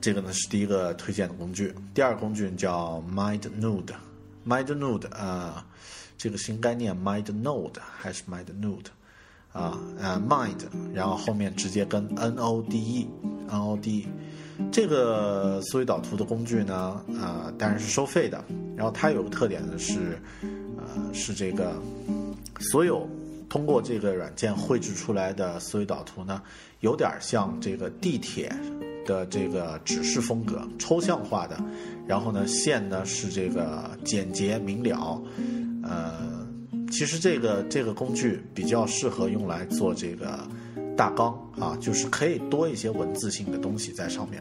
[0.00, 1.74] 这个呢是第一个推荐的工具。
[1.94, 5.66] 第二个工具叫 MindNode，MindNode 啊，
[6.18, 8.86] 这个是应该念 MindNode 还是 MindNode？
[9.54, 10.58] 啊，呃，mind，
[10.92, 14.06] 然后后面直接跟 n o d e，n o d e，
[14.72, 18.44] 这个思维导图的工具呢，呃，当然是收费的。
[18.76, 21.80] 然后它有个特点呢是，呃，是这个
[22.58, 23.08] 所有
[23.48, 26.42] 通过这个软件绘制出来的思维导图呢，
[26.80, 28.52] 有点像这个地铁
[29.06, 31.56] 的这个指示风格，抽象化的。
[32.08, 35.22] 然后呢，线呢是这个简洁明了，
[35.84, 36.43] 呃。
[36.94, 40.38] 其实这个这个工具比较适合用来做这个
[40.96, 44.40] 大纲啊，就是可以多一些文字性的东西在上面。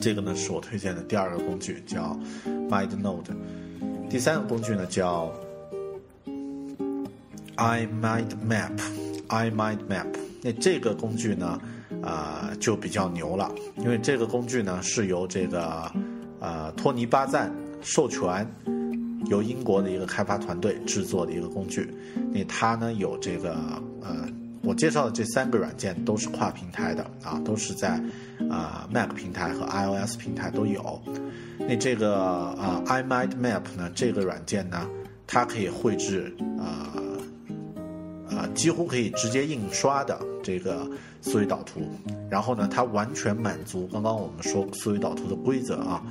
[0.00, 2.18] 这个呢是我推荐的第二个工具，叫
[2.68, 3.30] MindNode。
[4.10, 5.32] 第三个工具呢叫
[7.56, 10.06] iMindMap，iMindMap。
[10.42, 11.60] 那这个工具呢
[12.02, 15.92] 啊就比较牛了，因为这个工具呢是由这个
[16.40, 18.44] 呃托尼巴赞授权。
[19.26, 21.92] 由英国的一个开发团队制作的一个工具，
[22.32, 23.54] 那它呢有这个
[24.00, 24.28] 呃
[24.62, 28.00] 我介绍的这三个软件都是跨平台的啊，都是在
[28.50, 31.00] 啊 Mac 平台和 iOS 平台都有。
[31.58, 34.88] 那这个啊 iMindMap 呢，这个软件呢，
[35.26, 36.94] 它可以绘制啊
[38.30, 40.88] 啊几乎可以直接印刷的这个
[41.20, 41.82] 思维导图，
[42.30, 46.02] 然后呢，它完全满足刚刚我们说思维导图的规则啊，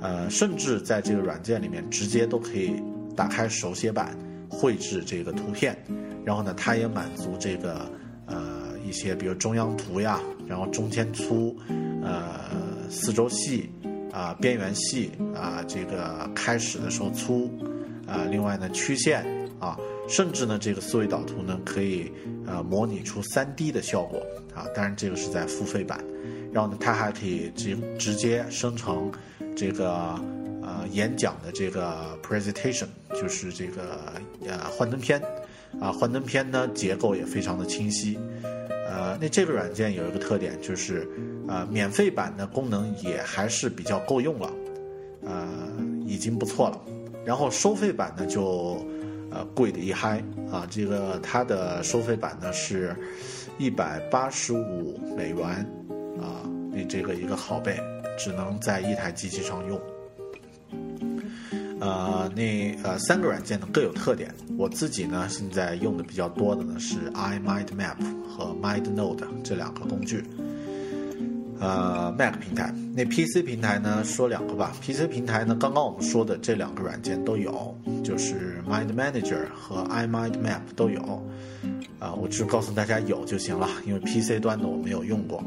[0.00, 2.74] 呃，甚至在这个软件里面直接都可以
[3.16, 4.16] 打开手写板
[4.48, 5.76] 绘制这个图片。
[6.24, 7.90] 然后呢，它也满足这个
[8.26, 11.56] 呃一些，比如中央图呀，然后中间粗，
[12.02, 12.50] 呃
[12.90, 13.70] 四周细，
[14.12, 17.50] 啊边缘细，啊这个开始的时候粗，
[18.06, 19.24] 啊另外呢曲线
[19.58, 22.12] 啊，甚至呢这个思维导图呢可以
[22.46, 24.20] 呃模拟出 3D 的效果
[24.54, 26.04] 啊，当然这个是在付费版。
[26.52, 29.10] 然后呢，它还可以直直接生成
[29.56, 29.90] 这个
[30.62, 32.88] 呃演讲的这个 presentation，
[33.20, 34.12] 就是这个
[34.46, 35.22] 呃幻灯片。
[35.80, 38.18] 啊，幻灯片呢结构也非常的清晰，
[38.88, 41.08] 呃，那这个软件有一个特点就是，
[41.46, 44.52] 呃，免费版的功能也还是比较够用了，
[45.24, 45.48] 呃，
[46.04, 46.80] 已经不错了。
[47.24, 48.84] 然后收费版呢就，
[49.30, 50.20] 呃，贵的一嗨
[50.50, 52.92] 啊，这个它的收费版呢是，
[53.56, 55.64] 一百八十五美元，
[56.72, 57.80] 你，这个一个拷贝
[58.18, 59.80] 只能在一台机器上用。
[61.80, 64.34] 呃，那呃三个软件呢各有特点。
[64.58, 67.96] 我自己呢现在用的比较多的呢是 iMindMap
[68.28, 70.22] 和 MindNode 这两个工具。
[71.58, 74.72] 呃，Mac 平台，那 PC 平台呢说两个吧。
[74.80, 81.22] PC 平台呢，刚刚我们说的这两个软件都有，就是 MindManager 和 iMindMap 都有。
[81.98, 85.44] 啊，我只告诉大家有就行了，因为 PC 端的我没有用过。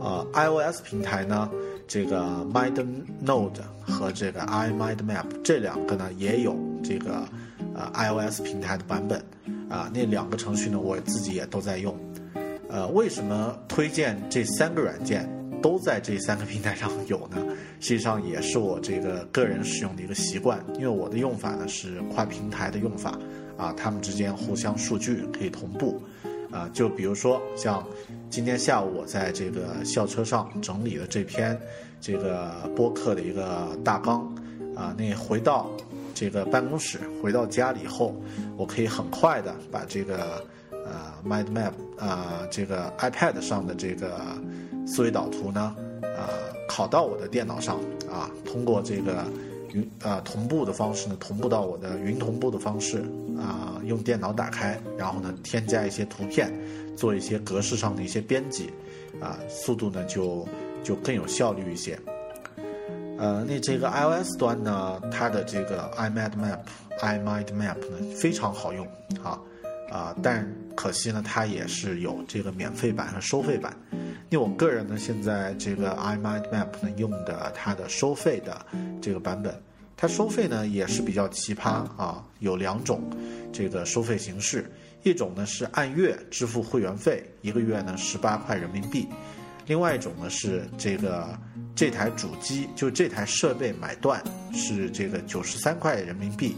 [0.00, 1.50] 呃，iOS 平台呢？
[1.86, 7.26] 这个 MindNode 和这个 iMindMap 这两个呢也有这个
[7.74, 9.20] 呃 iOS 平台的版本
[9.68, 11.98] 啊，那两个程序呢我自己也都在用。
[12.68, 15.28] 呃，为什么推荐这三个软件
[15.60, 17.44] 都在这三个平台上有呢？
[17.80, 23.18] 实际上也是我这个个人使用的一个习惯，因为我的用法呢是跨平台的用法
[23.56, 26.00] 啊，它们之间互相数据可以同步。
[26.52, 27.86] 啊，就比如说像
[28.30, 31.60] 今天下午我在这个校车上整理的这篇
[32.00, 34.20] 这个播客的一个大纲，
[34.76, 35.68] 啊，那回到
[36.14, 38.14] 这个办公室，回到家里以后，
[38.56, 44.20] 我可以很快的把这个呃 MindMap 啊这个 iPad 上的这个
[44.86, 49.24] 思维导图呢，呃，拷到我的电脑上啊，通过这个。
[49.72, 53.04] 云啊，同步的方式呢，同步到我的云同步的方式
[53.38, 56.52] 啊，用电脑打开，然后呢，添加一些图片，
[56.96, 58.70] 做一些格式上的一些编辑，
[59.20, 60.46] 啊，速度呢就
[60.82, 61.98] 就更有效率一些。
[63.18, 66.58] 呃，那这个 iOS 端呢，它的这个 iMindMap、
[67.00, 68.86] iMindMap 呢非常好用
[69.22, 69.38] 啊
[69.90, 73.76] 啊，但可惜呢，它也是有这个免费版和收费版。
[74.30, 78.64] 因为我个人呢，现在这个 iMindMap 呢用的它的收费的
[79.02, 79.52] 这个版本，
[79.96, 83.02] 它收费呢也是比较奇葩啊，有两种
[83.52, 84.70] 这个收费形式，
[85.02, 89.08] 一种呢是按月支付会员费，一个月呢十八块人民币，
[89.66, 91.36] 另外一种呢是这个
[91.74, 94.22] 这台主机就这台设备买断
[94.52, 96.54] 是这个九十三块人民币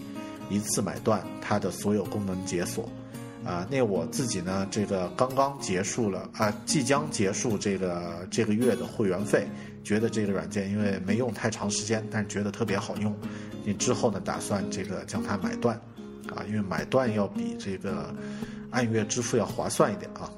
[0.51, 2.87] 一次买断，它的所有功能解锁。
[3.45, 4.67] 啊，那我自己呢？
[4.71, 9.49] 这个刚刚结束了啊，即将结束这个这个月的会员费，
[9.83, 13.13] 觉得这个软件因为没用太长时间，但是觉得特别好用。
[13.65, 15.77] 你之后呢，打算这个将它买断，
[16.35, 18.15] 啊，因为买断要比这个
[18.71, 20.31] 按月支付要划算一点啊。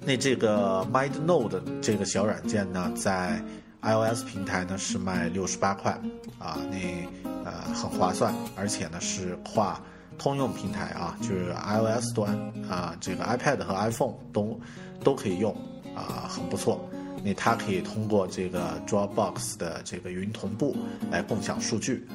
[0.00, 3.40] 那这个 MindNode 这个小软件呢，在
[3.82, 5.92] iOS 平台呢是卖六十八块，
[6.38, 7.08] 啊，那
[7.44, 9.80] 呃很划算，而且呢是跨。
[10.18, 12.36] 通用平台啊，就是 iOS 端
[12.68, 14.58] 啊，这个 iPad 和 iPhone 都
[15.02, 15.54] 都可以用
[15.94, 16.88] 啊，很不错。
[17.24, 20.76] 那它可以通过这个 Dropbox 的这个云同步
[21.10, 22.06] 来共享数据，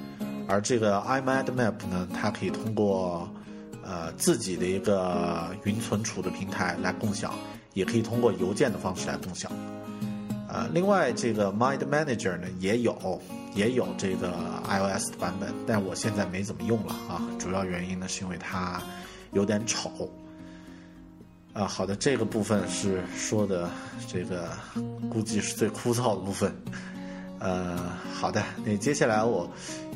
[0.47, 3.30] 而这个 iMindMap 呢，它可以通过
[3.84, 7.34] 呃自己的一个云存储的平台来共享，
[7.74, 9.52] 也可以通过邮件的方式来共享。
[10.47, 13.22] 呃，另外这个 MindManager 呢也有。
[13.54, 14.34] 也有这个
[14.68, 17.22] iOS 的版本，但我现在没怎么用了啊。
[17.38, 18.82] 主要原因呢是因为它
[19.34, 20.10] 有点丑。
[21.54, 23.70] 啊，好的，这个部分是说的
[24.08, 24.52] 这个
[25.10, 26.56] 估计是最枯燥的部分。
[27.39, 29.52] 呃，好的，那接下来我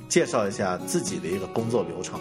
[0.09, 2.19] 介绍一下自己的一个工作流程。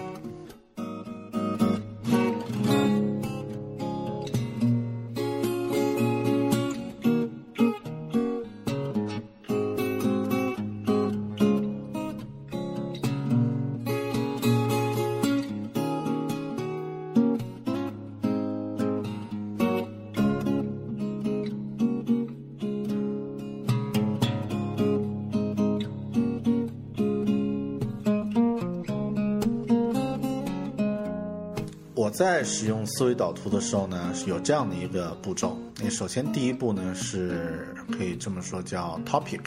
[32.44, 35.58] 使用思维导图的时候呢，是有这样的一个步骤。
[35.82, 39.40] 那首先第一步呢，是可以这么说叫 topic，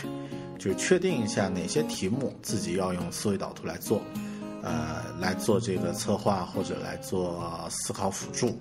[0.58, 4.02] 就是确定一下哪些题目自己要用思维导图来做，
[4.64, 8.58] 呃，来做这个策划或者来做思考辅助。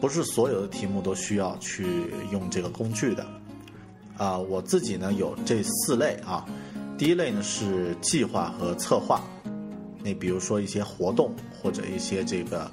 [0.00, 1.86] 不是所有的题目都需要去
[2.30, 3.24] 用这个工具的。
[4.16, 6.44] 啊，我自己呢有这四类啊。
[6.98, 9.22] 第一类呢是计划和策划，
[10.02, 12.70] 那比如说一些活动或者一些这个。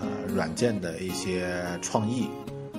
[0.00, 2.28] 呃，软件的一些创意，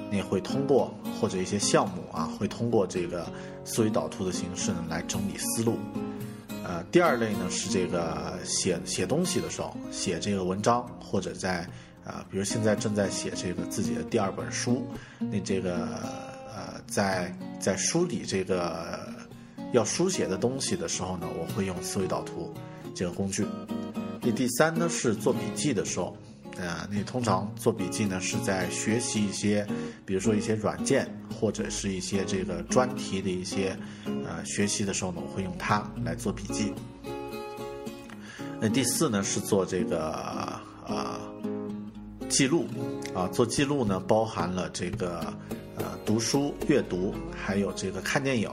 [0.10, 3.26] 你也会通过或者一些项目啊，会通过这个
[3.64, 5.78] 思维导图的形式呢来整理思路。
[6.64, 11.68] 呃，第二类呢是这个写写东西的时候，写这个文章或者在
[12.06, 14.86] 啊，比如现在正在写这个自己的第二本书，
[15.20, 15.88] 那这个
[16.54, 19.00] 呃，在在梳理这个
[19.74, 22.54] 要书写的东西的时候呢，我会用思维导图
[22.96, 23.46] 这个工具。
[24.22, 26.16] 那第三呢是做笔记的时候。
[26.58, 29.66] 呃，你通常做笔记呢，是在学习一些，
[30.06, 33.76] 比如说一些软件，或者是一些这个专题的一些
[34.06, 36.74] 呃学习的时候呢，我会用它来做笔记。
[38.60, 40.14] 那第四呢，是做这个
[40.86, 41.20] 呃
[42.30, 42.68] 记录
[43.16, 45.34] 啊，做记录呢，包含了这个
[45.78, 48.50] 呃读书、阅读，还有这个看电影。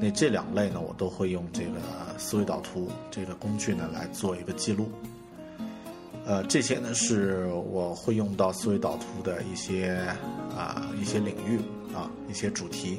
[0.00, 1.80] 那这两类呢，我都会用这个
[2.16, 4.90] 思维导图这个工具呢来做一个记录。
[6.26, 9.94] 呃，这些呢是我会用到思维导图的一些
[10.56, 11.58] 啊一些领域
[11.94, 12.98] 啊一些主题，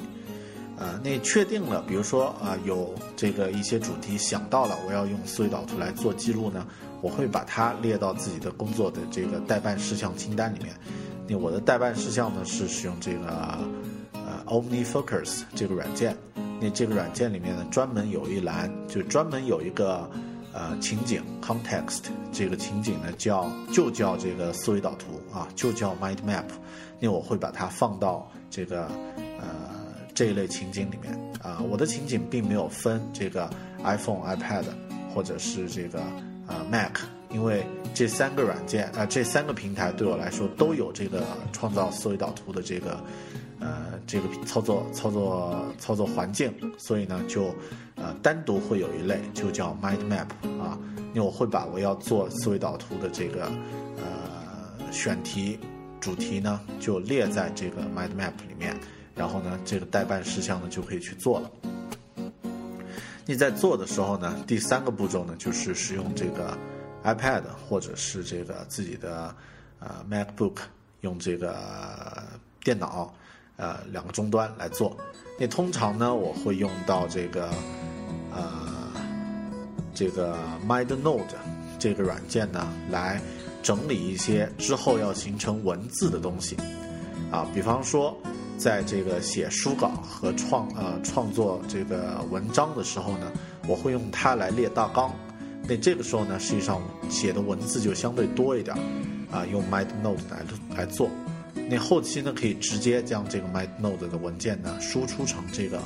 [0.77, 6.67] 呃，那确定了，比如说啊有这个一些主题想到了，我要用思维导图来做记录呢，
[7.01, 10.75] 我会把它列到自己的工作的这个待办事项清单里面。
[11.27, 13.57] 那我的待办事项呢是使用这个
[14.13, 16.15] 呃 OmniFocus 这个软件，
[16.61, 20.07] 那这个软件里面呢专门有一栏，就专门有一个。
[20.57, 26.45] 呃，情景 context 这个情景呢，叫就叫这个思维导图啊，就叫 mind map。
[26.97, 28.87] 那我会把它放到这个
[29.17, 29.45] 呃
[30.13, 31.61] 这一类情景里面啊。
[31.69, 33.49] 我的情景并没有分这个
[33.83, 34.63] iPhone、iPad
[35.13, 36.01] 或者是这个
[36.47, 36.99] 呃 Mac，
[37.29, 42.97] 因为这三个软件啊，这三个平台对我来说都有这个创造思维导图的这个。
[43.59, 47.55] 呃，这个操作操作操作环境，所以呢，就
[47.95, 50.27] 呃单独会有一类，就叫 mind map
[50.61, 50.77] 啊。
[51.13, 53.45] 那我会把我要做思维导图的这个
[53.97, 55.57] 呃选题
[56.01, 58.77] 主题呢，就列在这个 mind map 里面，
[59.15, 61.49] 然后呢，这个代办事项呢就可以去做了。
[63.25, 66.55] 你在做的时候呢，第三个步骤呢，就是使用这个
[67.03, 69.33] iPad 或者是这个自己的
[69.79, 70.57] 呃 MacBook，
[71.01, 71.55] 用这个
[72.61, 73.15] 电脑。
[73.57, 74.95] 呃，两个终端来做。
[75.39, 77.49] 那通常呢，我会用到这个，
[78.33, 78.91] 呃，
[79.93, 80.37] 这个
[80.67, 81.21] MindNote
[81.77, 83.21] 这个软件呢，来
[83.61, 86.57] 整理一些之后要形成文字的东西。
[87.31, 88.15] 啊，比方说，
[88.57, 93.31] 在这个写书稿和创呃创作这个文章的时候呢，
[93.67, 95.11] 我会用它来列大纲。
[95.67, 98.75] 那这个时候呢，实际上写的文字就相对多一点。
[99.31, 100.45] 啊，用 MindNote 来
[100.77, 101.09] 来做。
[101.69, 105.79] 那后期呢，可以直接将这个 MindNote 的文件呢输出成这个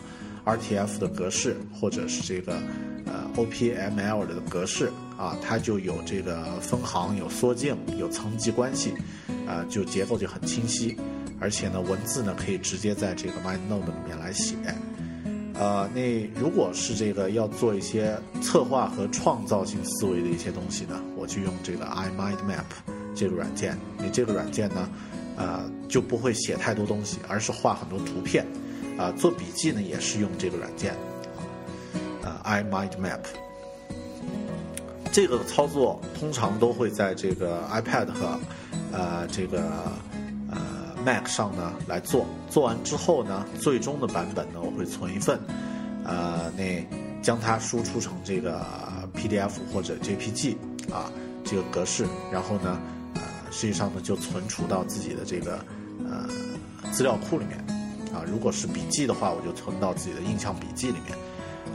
[0.45, 2.59] RTF 的格式，或者是这个
[3.05, 8.93] 呃 OPML 的格式啊，它就有这个分行、有缩径、有层级关系，
[9.47, 10.97] 啊，就结构就很清晰，
[11.39, 14.55] 而且呢，文字呢可以直接在这个 MindNote 里面来写。
[15.53, 22.63] 呃，那如果是这个要做一些策划和创造性思维的一些东西呢，我就用这个 iMindMap
[23.13, 23.77] 这个软件。
[23.97, 24.89] 你这个软件呢？
[25.39, 28.45] 呃，就不会写太多东西，而是画很多图片，
[28.97, 30.93] 啊，做笔记呢也是用这个软件，
[32.21, 33.21] 呃，iMindMap。
[35.13, 38.37] 这个操作通常都会在这个 iPad 和
[38.91, 39.63] 呃这个
[40.51, 40.59] 呃
[41.05, 45.39] Mac 上呢来做，做完之后呢，最终的版本呢我会存一份，
[46.03, 46.85] 呃，那
[47.21, 48.61] 将它输出成这个
[49.15, 50.57] PDF 或者 JPG
[50.91, 51.09] 啊
[51.45, 52.77] 这个格式，然后呢。
[53.51, 55.63] 实际上呢，就存储到自己的这个
[56.07, 56.27] 呃
[56.91, 57.57] 资料库里面
[58.13, 58.23] 啊。
[58.25, 61.17] 如果是笔记的话，我就存到自己的印象笔记里面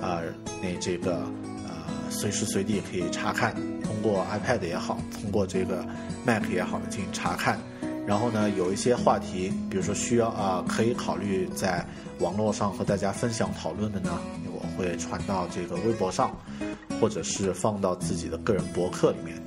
[0.03, 0.21] 啊。
[0.63, 1.17] 那这个
[1.65, 1.71] 呃
[2.11, 5.85] 随时随地可以查看，通过 iPad 也好，通过这个
[6.25, 7.59] Mac 也好的进行查看。
[8.07, 11.83] 然后呢，有一些话题，比如说需要啊，可以考虑在
[12.19, 14.19] 网络上和大家分享讨论的呢，
[14.53, 16.37] 我会传到这个微博上，
[17.01, 19.43] 或者是放到自己的个人博客里面。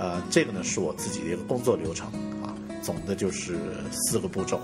[0.00, 2.06] 呃，这个呢是我自己的一个工作流程
[2.42, 3.58] 啊，总的就是
[3.92, 4.58] 四个步骤。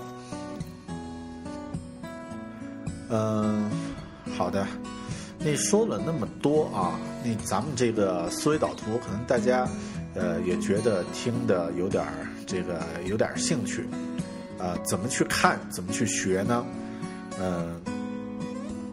[3.09, 3.69] 嗯，
[4.35, 4.65] 好的，
[5.37, 9.67] 那说了那么多啊，那咱们这个思维导图，可能大家
[10.15, 13.85] 呃也觉得听的有点儿这个有点儿兴趣，
[14.57, 16.65] 啊，怎么去看，怎么去学呢？
[17.39, 17.79] 嗯，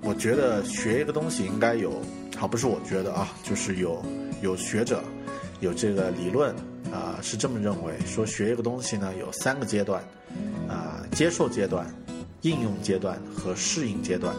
[0.03, 2.03] 我觉得学一个东西应该有，
[2.37, 4.05] 好不是我觉得啊，就是有
[4.43, 5.03] 有学者
[5.61, 6.55] 有这个理论
[6.93, 10.03] 啊是这么认为，说学一个东西呢有三个阶段，
[10.69, 11.87] 啊，接受阶段、
[12.43, 14.35] 应用阶段和适应阶段，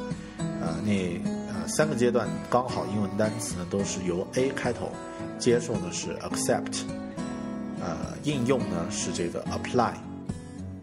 [0.61, 1.20] 啊，那
[1.51, 4.91] 呃三个阶段刚好英文单词呢都是由 A 开头，
[5.39, 6.84] 接受呢是 accept，
[7.82, 9.93] 呃，应用呢是这个 apply，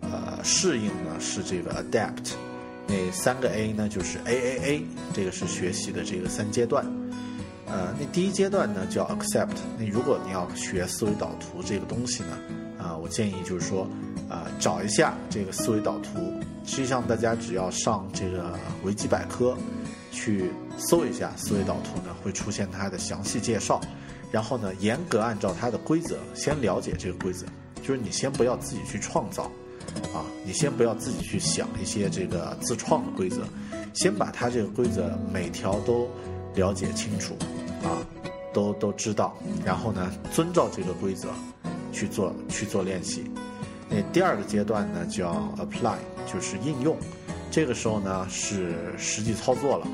[0.01, 2.33] 呃，适应呢是这个 adapt。
[2.89, 6.85] 那三个 A 呢，就是 A A A，这个是学习的这个三阶段。
[7.73, 9.57] 呃，那第一阶段呢叫 Accept。
[9.79, 12.39] 那如果你要学思维导图这个东西呢，
[12.79, 13.89] 啊，我建议就是说，
[14.29, 16.20] 啊，找一下这个思维导图。
[16.64, 18.55] 实际上，大家只要上这个
[18.85, 19.57] 维基百科
[20.12, 23.81] 去搜一下思维导图呢，会出现它的详细介绍。
[24.31, 27.47] 然后呢，严格按照它的规则，先了解这个规则，
[27.83, 29.51] 就是你先不要自己去创造。
[30.14, 33.43] 啊，你先不要自己去想一些这个自创的规则，
[33.93, 36.09] 先把它这个规则每条都
[36.55, 37.37] 了解清楚，
[37.83, 37.99] 啊，
[38.53, 41.28] 都都知道，然后呢，遵照这个规则
[41.93, 43.24] 去做去做练习。
[43.89, 46.97] 那第二个阶段呢叫 apply，就是应用。
[47.51, 49.87] 这个时候呢是实际操作了，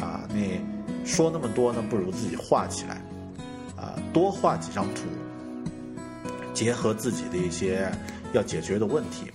[0.00, 2.94] 啊，那说那么多呢，不如自己画起来，
[3.76, 5.02] 啊，多画几张图，
[6.54, 7.90] 结合自己的一些
[8.32, 9.30] 要解决的问题。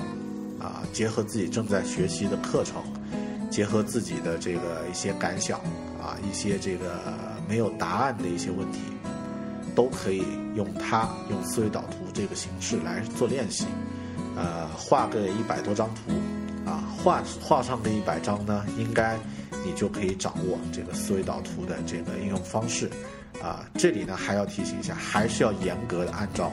[0.59, 2.81] 啊，结合自己正在学习的课程，
[3.47, 5.59] 结合自己的这个一些感想
[6.01, 6.99] 啊，一些这个
[7.47, 8.79] 没有答案的一些问题，
[9.75, 10.23] 都可以
[10.55, 13.65] 用它用思维导图这个形式来做练习。
[14.35, 16.11] 呃，画个一百多张图
[16.69, 19.17] 啊，画画上个一百张呢，应该
[19.65, 22.89] 你就可以掌握这个思维导图的这个应用方式。
[23.41, 26.51] 啊，这里呢还要提醒一下，还是要严格的按照。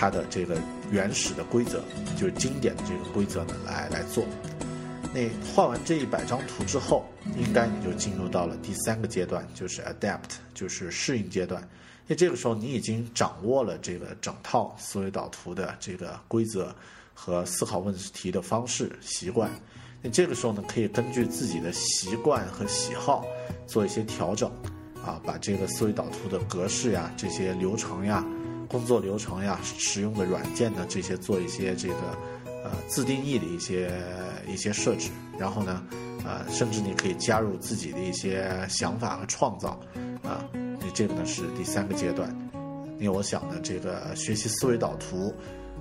[0.00, 0.56] 它的这个
[0.92, 1.82] 原始的规则，
[2.16, 4.24] 就是经典的这个规则呢，来来做。
[5.14, 7.04] 那画完这一百张图之后，
[7.36, 11.66] 应该你就进入到了第三个阶段，就是 adapt，就是适应阶段。
[12.06, 16.74] 那这个时候你已经掌握了这个整套思维导图的这个规则
[17.12, 19.50] 和思考问题的方式习惯。
[20.00, 23.26] 那这个时候呢，可以根据自己的习惯和喜好
[23.66, 24.50] 做一些调整，
[25.04, 28.24] 啊，把这个思维导图的格式呀、这些流程呀。
[28.68, 31.94] 工作流程呀，使用的软件呢，这些做一些这个
[32.62, 33.90] 呃自定义的一些
[34.46, 35.82] 一些设置，然后呢，
[36.24, 39.78] 呃，甚至你可以加入自己的一些想法和创造，
[40.22, 42.28] 啊，那这个呢是第三个阶段。
[42.98, 45.32] 因为我想呢，这个学习思维导图，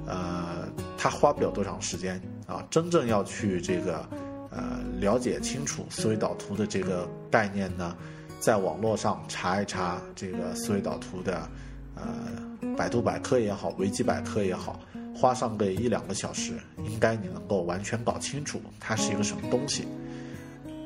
[0.06, 0.68] 呃，
[0.98, 4.08] 它花不了多长时间啊，真正要去这个
[4.52, 7.96] 呃了解清楚思维导图的这个概念呢，
[8.40, 11.50] 在网络上查一查这个思维导图的。
[12.00, 14.80] 呃，百度百科也好，维基百科也好，
[15.18, 16.54] 花上个一两个小时，
[16.86, 19.88] 应该你能够完全搞清楚它是一个什么东西。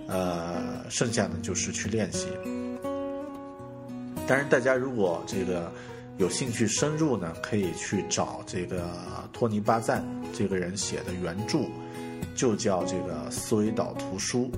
[0.08, 2.28] 呃，剩下的就是去练习。
[4.26, 5.70] 当然，大家如果这个
[6.18, 8.90] 有兴趣深入呢，可以去找这个
[9.34, 10.02] 托尼巴赞
[10.34, 11.66] 这个人写的原著，
[12.34, 14.50] 就叫这个思维导图书，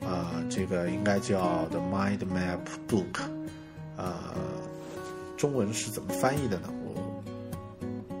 [0.00, 3.20] 呃，这个应该叫 The Mind Map Book，
[3.96, 4.14] 呃。
[5.36, 6.68] 中文是怎么翻译的呢？
[6.84, 7.22] 我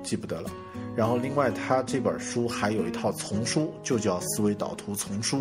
[0.02, 0.50] 记不得了。
[0.96, 5.38] 然后，另外他这本书还有一套丛书，就叫《思维导图丛书》。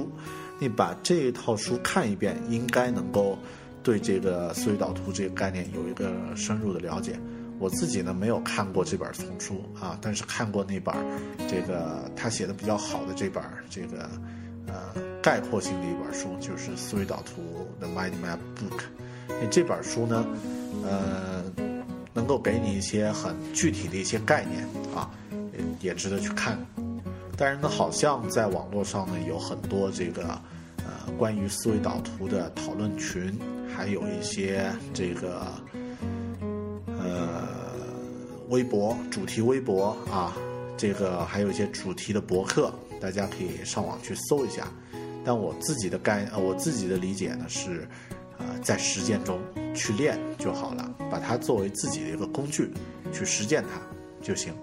[0.60, 3.38] 你把这一套书看一遍，应该能够
[3.84, 7.20] 对这个思维导图这个概念有一个深入的了解。
[7.58, 10.96] 我自己呢没有看过这本丛书啊，但是看过那本
[11.48, 14.10] 这个他写的比较好的这本这个
[14.68, 14.76] 呃
[15.22, 17.42] 概括性的一本书，就是《思维导图》
[17.82, 18.82] 的 Mind Map Book。
[19.28, 20.26] 那这本书呢，
[20.84, 21.44] 呃。
[22.12, 25.10] 能够给你一些很具体的一些概念啊，
[25.80, 26.57] 也值得去看。
[27.38, 30.23] 但是呢，好像在网络上呢有很多这个
[30.77, 33.38] 呃关于思维导图的讨论群，
[33.76, 35.48] 还有一些这个
[36.86, 37.48] 呃
[38.49, 40.36] 微博主题微博啊，
[40.77, 44.68] 这个还有一些主题的博客，大家可以上网去搜一下。
[45.23, 47.88] 但我自己的概呃我自己的理解呢是。
[48.41, 49.38] 呃，在实践中
[49.76, 52.72] 去练就好了，把它作为自己的一个工具，
[53.11, 53.81] 去实践它
[54.26, 54.53] 就行。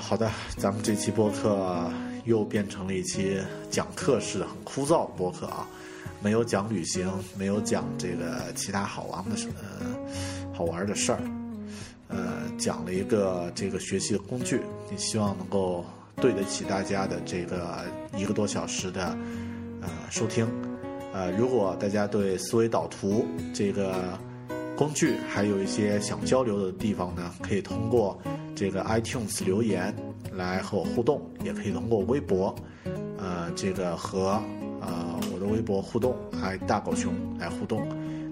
[0.00, 1.90] 好的，咱们这期播客
[2.24, 3.38] 又变成了一期
[3.70, 5.66] 讲课式的、很枯燥的播客啊，
[6.22, 9.54] 没有讲旅行，没有讲这个其他好玩的什么
[10.52, 11.20] 好玩的事儿，
[12.08, 14.60] 呃，讲了一个这个学习的工具，
[14.90, 15.84] 也希望能够
[16.16, 17.84] 对得起大家的这个
[18.16, 19.16] 一个多小时的
[19.80, 20.46] 呃收听。
[21.12, 24.18] 呃，如果大家对思维导图这个
[24.76, 28.20] 工具还有一些想交流的地方呢，可以通过
[28.54, 29.94] 这个 iTunes 留言
[30.32, 32.54] 来和我互动，也可以通过微博，
[33.18, 34.42] 呃，这个和
[34.80, 37.86] 呃我的微博互动，还大狗熊来互动。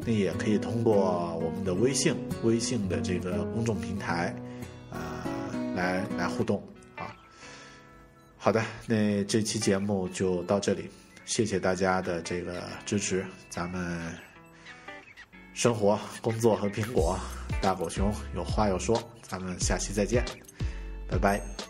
[0.04, 4.34] 那也可以通过我们的微信，微信的这个公众平台，
[4.90, 4.98] 呃，
[5.76, 6.62] 来来互动
[6.96, 7.14] 啊。
[8.38, 10.88] 好的，那这期节目就到这里。
[11.26, 14.12] 谢谢大家的这个支持，咱们
[15.52, 17.18] 生活、工作和苹果，
[17.60, 20.24] 大狗熊有话要说，咱们下期再见，
[21.08, 21.69] 拜拜。